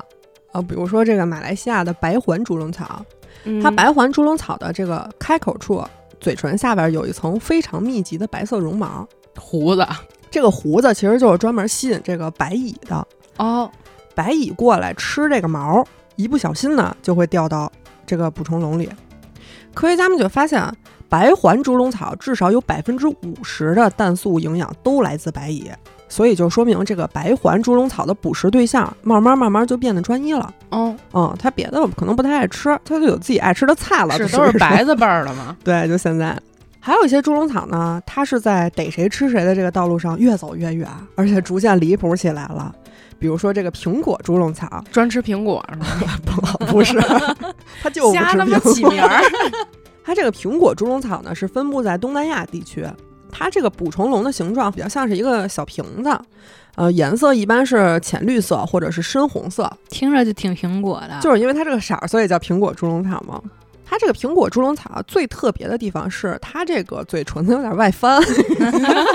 [0.52, 0.62] 啊。
[0.62, 3.04] 比如说这个马来西亚的白环猪笼草，
[3.44, 5.82] 嗯它白环猪笼草的这个开口处，
[6.20, 9.06] 嘴唇下边有一层非常密集的白色绒毛，
[9.36, 9.86] 胡子
[10.30, 13.06] 这个胡子其实就是专门吸引这个白蚁的。
[13.38, 13.70] 哦，
[14.14, 17.70] 白蚁过来吃这个毛，一不小心呢就会掉到
[18.06, 18.88] 这个捕虫笼里。
[19.74, 20.72] 科学家们就发现啊，
[21.08, 25.70] 白环猪笼草至少有百分之五十的氮素营养都来自白蚁，
[26.10, 30.52] 所以就说明这个白环猪笼草的捕食对象慢慢慢慢就变得专一了。
[30.68, 35.56] 哦，嗯，它别的可能不太爱吃，它就有自己爱吃的菜了，是都是白字辈儿的吗？
[35.64, 36.38] 对，就现在。
[36.82, 42.74] 还有一些猪笼草呢，它是在逮谁吃谁的这个道路上越走越远，而且逐渐离谱起来了。
[43.18, 45.86] 比如说这个苹果猪笼草，专吃苹果是吗？
[46.24, 46.98] 不不是，
[47.82, 48.72] 它就瞎他妈苹果。
[48.72, 49.22] 起名儿，
[50.02, 52.86] 它这个苹果猪笼草呢，是分布在东南亚地区。
[53.30, 56.18] 它这个捕虫笼的形状比较像是一个小瓶子，
[56.76, 63.40] 呃，颜色一般是浅绿色或者是深红色，听着就挺苹果的，就是因为它这个色儿，所以叫苹果猪笼草嘛。
[63.84, 68.22] 它这个苹果猪笼草最特别的地方是它这个嘴唇子有点外翻，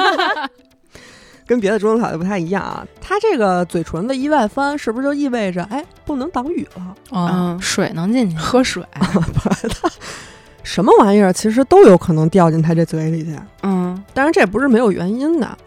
[1.47, 2.86] 跟别的猪笼草就不太一样啊。
[2.99, 6.93] 它这个嘴唇子一外翻，是不是就意味着哎不能挡雨了？
[7.11, 8.84] 哦嗯，水能进去，喝水，
[10.76, 13.34] 什么玩意儿其实都有可能掉进他这嘴里去。
[13.63, 15.57] 嗯当然这也不是没有原因的，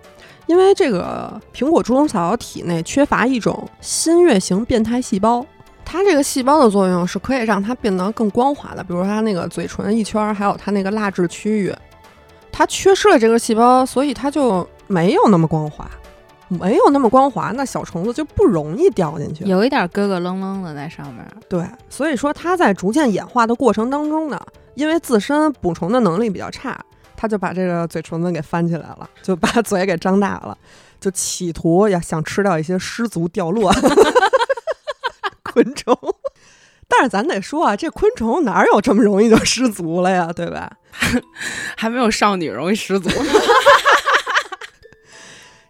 [0.45, 5.43] 因为这个苹果猪笼草体内缺乏一种新月型变态细胞。
[5.83, 11.75] 它这个细胞的作用是可以让它变得更光滑的，比如它那个嘴唇一圈儿，还有它那个蜡质区域，
[12.53, 15.91] 它缺失了这个细胞，所以它就没有那么光滑，
[16.49, 19.45] 没有那么光滑，那小虫子就不容易掉进去。
[19.45, 21.25] 有一点咯咯楞楞的在上面。
[21.49, 24.41] 对，所以说它在逐渐演化的过程当中呢，
[24.75, 26.79] 因为自身捕虫的能力比较差，
[27.17, 30.57] 它就把这个嘴唇子给翻起来了， 就把嘴给张大了，
[31.01, 33.73] 就企图要想吃掉一些失足掉落
[35.43, 35.97] 昆虫。
[36.91, 40.71] 但是咱得说啊，这昆虫哪有这么容易就失足了呀，对吧？
[41.77, 43.11] 还没有少女容易失足。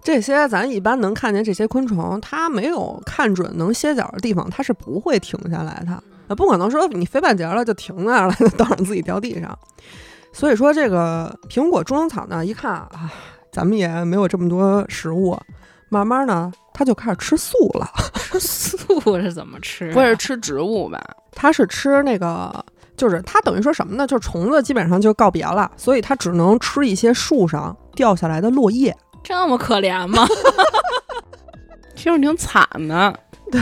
[0.02, 6.02] 这些咱一般能看见这些昆虫，它没有看准能歇脚的地方，它是不会停下来的。
[6.28, 9.58] 呃，不可能说你飞半截了就停那儿了，等着自己掉地上。
[10.32, 13.12] 所以说，这个苹果猪笼草呢，一看啊，
[13.50, 15.36] 咱们也没有这么多食物，
[15.88, 17.90] 慢慢呢，它就开始吃素了。
[18.14, 19.92] 吃素 是怎么吃啊？
[19.94, 21.02] 不会是吃植物吧？
[21.32, 22.64] 它是吃那个，
[22.96, 24.06] 就是它等于说什么呢？
[24.06, 28.94] 就是虫子基本上就告别了，所以它只能吃一些树上掉下来的落叶。
[29.28, 30.26] 这么可怜吗？
[31.94, 33.14] 听着挺惨的。
[33.50, 33.60] 对，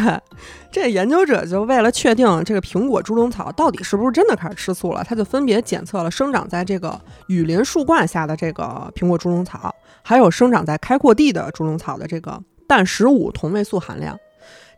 [0.71, 6.97] 这研究者就为了确定这个苹果猪笼草到底是不是真的开始吃素了，他就分别检测了生长在这个
[7.27, 14.17] 雨林树冠下的这个苹果猪笼草，还有生长在开阔地的猪笼草的这个氮十五同位素含量。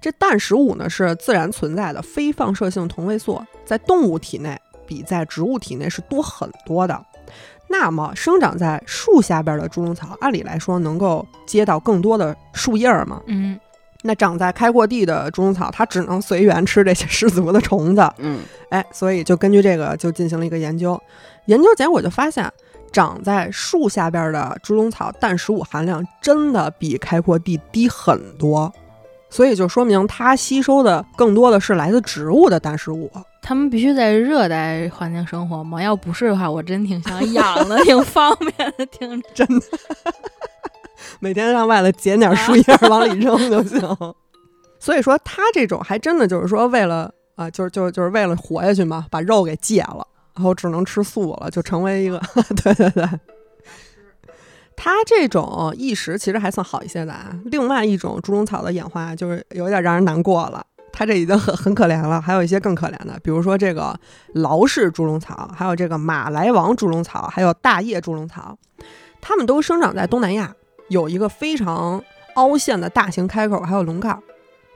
[0.00, 7.04] 这氮十五呢是自然存在的非放射性同位素，在动物体内比在植物体内是多很多的。
[7.68, 13.20] 那么生长在树下边的猪笼草，按理来说能够接到更多的树叶儿嘛？
[13.26, 13.60] 嗯，
[14.02, 18.10] 那长在开阔地的猪笼草，它只能随缘吃这些失足的虫子。
[18.18, 18.40] 嗯，
[18.70, 20.98] 哎，所以就根据这个就进行了一个研究，
[21.44, 22.50] 研究结果就发现，
[22.90, 28.72] 长在树下边的猪笼草氮十五含量真的比开阔地低很多，
[29.28, 33.10] 所以就说明它吸收的更多的是来自植物的氮十五。
[33.40, 35.82] 他们必须在热带环境生活吗？
[35.82, 39.66] 要不是的话，我真挺想养的， 挺方便的，挺 真的。
[41.20, 43.80] 每天让外头捡点树叶儿往里扔就行。
[44.78, 52.20] 所以说，他这种还真的就是说，为了啊，就是就是就是为了活下去嘛，把肉给戒了，然后只能吃素了，就成为一个
[52.62, 53.08] 对对 对。
[54.76, 57.36] 它这种异食其实还算好一些的啊。
[57.46, 60.64] 另外一种猪笼草的演化就是有点让人难过了，
[60.98, 62.20] 它这已经很很可怜了。
[62.20, 63.96] 还有一些更可怜的，比如说这个
[64.32, 68.58] 劳氏猪笼草，还有这个马来王猪笼草，还有大叶猪笼草，
[69.20, 70.52] 它们都生长在东南亚。
[70.88, 72.02] 有一个非常
[72.34, 74.18] 凹陷的大型开口，还有笼盖，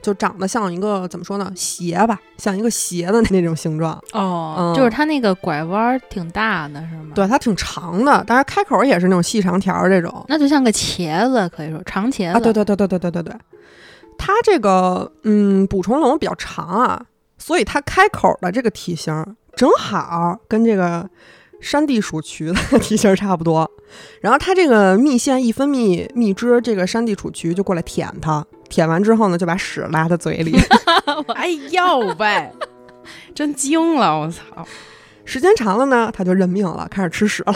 [0.00, 1.50] 就长得像一个怎么说呢？
[1.56, 4.00] 鞋吧，像一个鞋的那种形状。
[4.12, 10.24] 哦，嗯就是它那个拐弯儿挺大的，是吗？，对，它挺长的，但是开口也是那种细长条儿这种。
[10.28, 12.38] 那就像个茄子，可以说长茄子。
[12.38, 13.34] 啊，对对对对对对对对，
[14.24, 17.06] 它这个嗯捕虫笼比较长啊，
[17.38, 19.12] 所以它开口的这个体型
[19.56, 21.10] 正好跟这个
[21.60, 23.68] 山地鼠渠的体型差不多。
[24.22, 30.56] 然后它这个蜜腺一分泌蜜汁，这个山地鼠渠就过来舔它，舔完之后呢，就把屎拉它嘴里。
[31.34, 32.48] 哎呦喂，
[33.34, 34.64] 真惊了，我操！
[35.24, 37.52] 时间长了呢，它就认命了，开始吃屎了。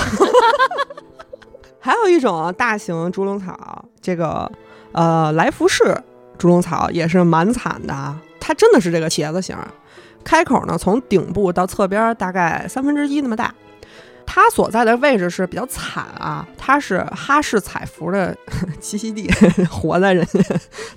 [1.78, 4.50] 还有一种大型猪笼草，这个
[4.90, 5.96] 呃来福士
[6.38, 9.66] 猪笼草也是蛮惨的啊，它真的是这个茄子形儿，
[10.24, 13.54] 开口呢从顶部到侧边大概三分之一那么大。
[14.28, 18.36] 它所在的位置是比较惨啊，它是哈氏彩蝠 的
[18.80, 19.30] 栖息地，
[19.70, 20.42] 活在人家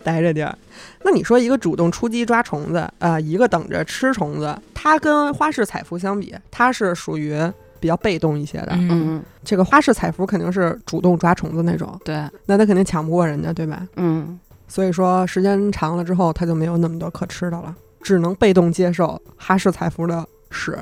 [0.03, 0.57] 待着地儿。
[1.03, 7.39] 那你说一个主动出击抓虫子，呃，一个等着吃虫子，它跟花式彩蝠相比，它是属于
[7.79, 8.69] 比较被动一些的。
[8.71, 13.87] 嗯，嗯这个花式彩蝠肯定是主动抓虫子那种，对，那它肯定抢不过人家，对吧？
[13.97, 20.77] 嗯，所以说时间长了之后，他就没有那么多可吃的了，只能被动接受哈氏彩服的屎。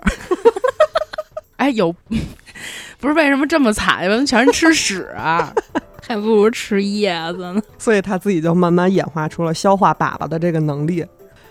[1.57, 1.91] 哎有，
[2.99, 4.01] 不是为什么这么惨？
[4.01, 5.51] 为什么全是吃屎啊？
[6.07, 7.61] 还不如吃叶子呢。
[7.79, 11.03] 所以他自己就慢慢演化出了消化粑粑的这个能力。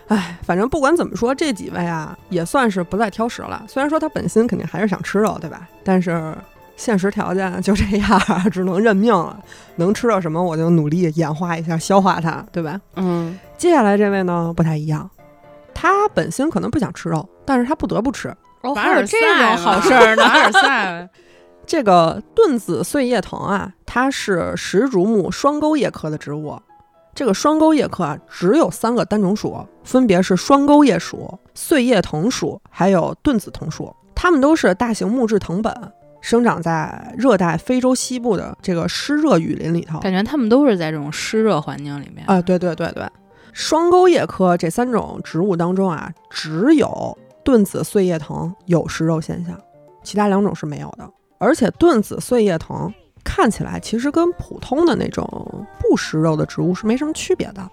[0.08, 3.64] 哎，反正不管怎么说，这几位啊也算是不再挑食了。
[3.68, 5.68] 虽然说他本心肯定还是想吃肉，对吧？
[5.82, 6.32] 但是
[6.76, 8.20] 现实条件就这样，
[8.52, 9.38] 只能认命了。
[9.76, 12.80] 能吃到什么，我就努力演化一下，消化它，对吧？
[12.94, 15.08] 嗯，接下来这位呢不太一样，
[15.74, 18.28] 他本心可能不想吃肉，但是他不得不吃。
[18.62, 20.22] 哦，凡还有这尔赛种好事儿呢。
[20.28, 21.10] 凡尔赛，
[21.66, 26.58] 这个盾子碎叶藤啊，它是石竹木双钩叶科的植物。
[27.14, 33.94] 这个双钩叶科啊，只有三个单种属，分别是双钩叶属、碎叶藤属，还有盾子藤属。
[34.14, 35.72] 它们都是大型木质藤本，
[36.26, 40.00] 生长在热带非洲西部的这个湿热雨林里头。
[40.00, 43.08] 感觉它们都是在这种湿热环境里面啊，对对对对，
[43.52, 49.56] 双钩叶科这三种植物当中啊，只有盾子碎叶藤有食肉现象，
[50.02, 51.08] 其他两种是没有的。
[51.38, 55.24] 而且盾子碎叶藤看起来其实跟普通的那种
[55.78, 57.70] 不食肉的植物是没什么区别的，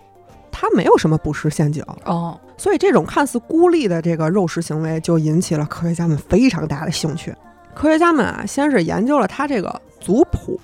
[0.51, 7.33] 它没有什么捕食陷阱，哦，所以这种看似孤立的这个肉食行为就引起了科学家们非常大的兴趣。
[7.75, 10.59] 科学家们啊，先是研究了它这个族谱，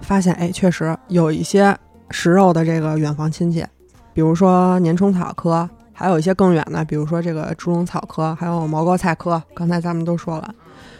[0.00, 1.76] 发现哎，确实有一些
[2.10, 3.64] 食肉的这个远房亲戚，
[4.12, 9.42] 比如说年虫草科，还有一些更远的，比如说这个猪笼草科，还有毛膏菜科。
[9.54, 10.54] 刚才咱们都说了，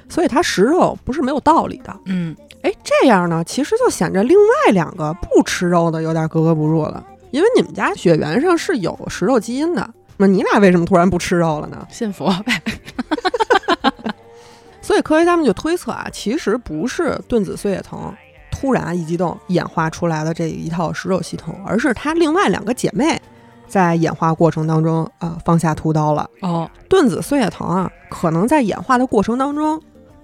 [0.09, 1.95] 所以它食肉不是没有道理的。
[2.07, 11.87] 嗯，哎，这样呢，其实就显着另外两个不吃肉的有点格格不入了，因为你们家血缘上是有食肉基因的，那你俩为什么突然不吃肉了呢？
[11.91, 12.61] 信佛呗。
[14.93, 18.13] 所以科学家们就推测啊，其实不是盾子碎叶藤
[18.51, 23.19] 突然一激动演化出来的这一套食肉系统，而是它另外两个姐妹
[23.67, 26.29] 在演化过程当中啊、放下屠刀了。
[26.43, 29.81] 哦，盾子碎叶藤啊，可能在演化的过程当中，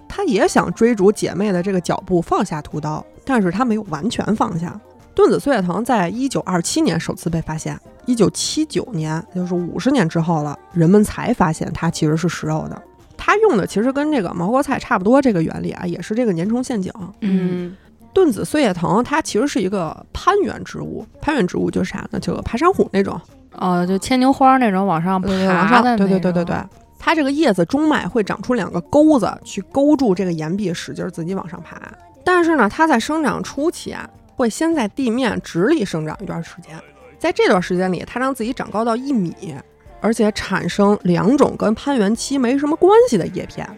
[0.06, 4.78] 它也想追逐姐妹的这个脚步，放下屠刀，但是它没有完全放下。
[5.14, 12.82] 盾子碎叶藤在一九二七年首次被发现，一九七九年，也就是五十年之后了，人们才发现它其实是食肉的。
[13.28, 16.90] 它用的其实跟这个毛国菜差不多，这个原理啊，也是这个粘虫陷阱。
[17.20, 17.76] 嗯，
[18.14, 22.18] 盾子碎叶藤它其实是一个攀援植物，攀援植物就是啥呢？
[22.18, 23.20] 就爬山虎那种，
[23.52, 26.56] 哦，就牵牛花那种往上爬往上，的对对对对对。
[26.98, 31.78] 它这个叶子中脉会长出两个钩子，去勾住这个岩壁，使劲儿自己往上爬。
[32.24, 36.80] 但是呢，它在生长初期啊，会先在地面直立生长一段时间，
[37.18, 39.54] 在这段时间里，它让自己长高到一米，
[40.00, 43.68] 而且产生两种跟攀援期没什么关系的叶片。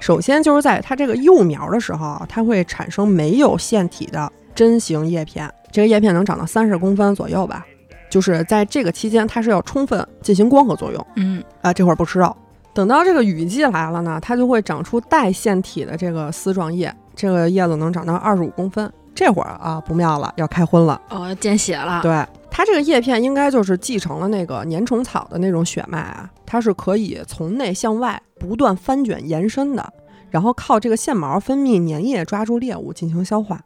[0.00, 7.66] 首先就是在它这个幼苗的时候啊，它会产生没有腺体的针形叶片，这个叶片能长到三十公分左右吧。
[8.08, 11.06] 就是在这个期间，它是要充分进行光合作用。
[11.16, 12.34] 嗯啊，这会儿不吃肉。
[12.72, 18.90] 等到这个雨季来了呢，它就会长出带腺体的这个丝状叶，这个叶子能长到二十五公分。
[19.18, 21.02] 这会儿啊，不妙了，要开荤了。
[21.10, 29.92] 哦，见血了，对，它这个叶片应该就是继承了那个粘虫草的那种血脉啊，它是可以从内向外不断翻卷延伸的，
[30.30, 33.60] 然后靠这个腺毛分泌粘液抓住猎物进行消化。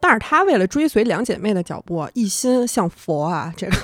[0.00, 3.76] 但是它为了追随两姐妹的脚步，一心向佛啊，这个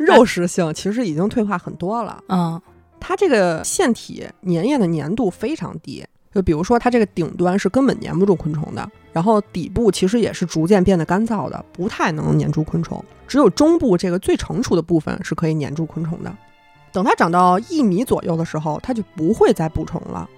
[0.00, 2.18] 肉食性其实已经退化很多了。
[2.28, 2.58] 嗯
[2.98, 6.02] 它这个腺体粘液的粘度非常低，
[6.34, 13.02] 就比如说它这个顶端是根本粘不住昆虫的，然后底部其实也是逐渐变得干燥的，不太能粘住昆虫。
[13.28, 16.36] 只有中部这个最成熟的部分是可以粘住昆虫的。
[16.92, 20.28] 等它长到一米左右的时候，它就不会再捕虫了，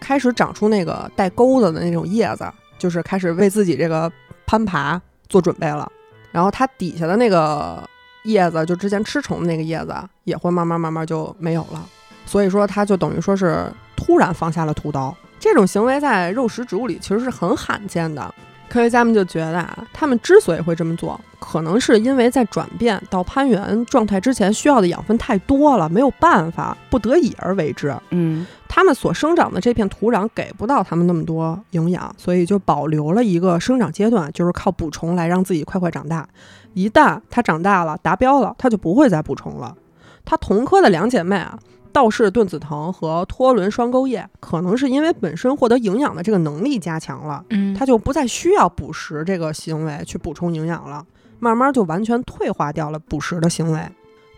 [0.00, 4.10] 开始长出那个带钩子的那种叶子，就是开始为自己这个
[4.46, 5.90] 攀爬做准备了。
[6.30, 7.86] 然后它底下的那个
[8.24, 9.94] 叶子，就之前吃虫的那个叶子，
[10.24, 11.86] 也会慢慢慢慢就没有了。
[12.24, 15.14] 所以说，它就等于说是突然放下了屠刀。
[15.42, 18.32] 这种行为在肉食植物里其实是很罕见的。
[18.68, 27.92] 科学家们就觉得啊，他们之所以会这么做，可能是因为在转变到攀援状态之前需要的养分太多了，没有办法，不得已而为之。
[28.10, 36.26] 嗯他们所生长的这片土壤给不到他们那么多营养，所以就保留了一个生长阶段，就是靠补充来让自己快快长大。
[36.72, 39.76] 一旦它长大了，达标了，它就不会再补充了。
[40.24, 41.58] 它同科的两姐妹啊，
[41.92, 51.04] 道氏盾子藤和托轮双钩叶，可能是因为本身获得营养的这个能力加强了，嗯，它就不再需要捕食这个行为去补充营养了，
[51.38, 53.80] 慢慢就完全退化掉了捕食的行为。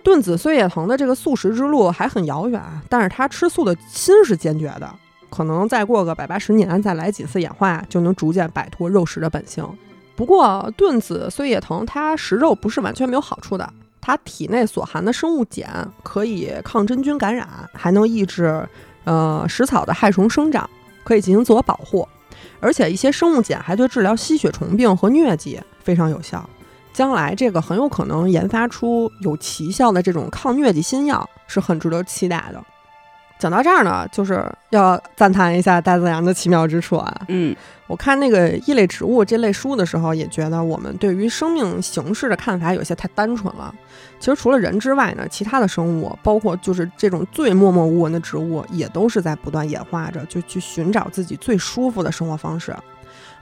[0.02, 4.90] 盾子碎叶藤的这个素食之路还很遥远，但是它吃素的心是坚决的，
[5.30, 9.66] 可能再过个百八十年，再来几次演化，就能逐渐摆脱肉食的本性。
[10.16, 13.72] 不过，盾子碎叶藤它食肉不是完全没有好处的，
[14.06, 18.68] 它体内所含的生物碱可以抗真菌感染，还能抑制
[19.04, 20.68] 呃食草的害虫生长，
[21.02, 22.06] 可以进行自我保护。
[22.60, 26.46] 而且一些生物碱还对治疗吸血虫病和疟疾非常有效。
[26.92, 32.62] 将来这个很有可能研发出有奇效的这种抗疟疾新药，是很值得期待的。
[33.38, 37.22] 讲到这儿呢，就是要赞叹一下大自然的奇妙之处啊！
[37.28, 37.54] 嗯
[37.86, 43.74] 我看那个异类植物这类书的时候，也觉得我们对于生命形式的看法有些太单纯了。
[44.18, 52.74] 其实除了人之外呢，其他的生物，包括就是这种最默默无闻的植物，也都是在不断演化着，就去寻找自己最舒服的生活方式。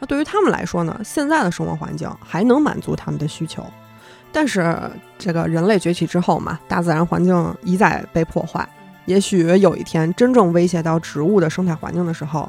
[0.00, 3.64] 那对于他们来说呢，现在的生活环境还能满足他们的需求，
[4.32, 4.76] 但是
[5.16, 8.68] 这个人类崛起之后嘛，大自然环境一再被破坏。
[9.06, 12.48] 也许有一天真正威胁到植物的生态环境的时候，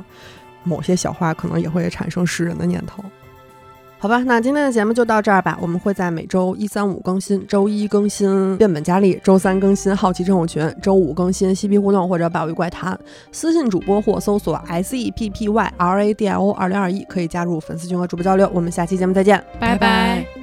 [0.63, 3.03] 某些小花可能也会产生食人的念头。
[3.99, 5.57] 好吧，那今天的节目就到这儿吧。
[5.61, 12.99] 我们会在每周一、三、五更新，周一更新变本加厉，周三更新好奇症候群，周五更新嬉皮互动或者百味怪谈。
[13.31, 18.51] 私信主播或搜索 S E P P Y R A D I O 二零二一，可以加入粉丝群和主播交流。
[18.53, 19.41] 我们下期节目再见。
[19.57, 20.42] 拜拜。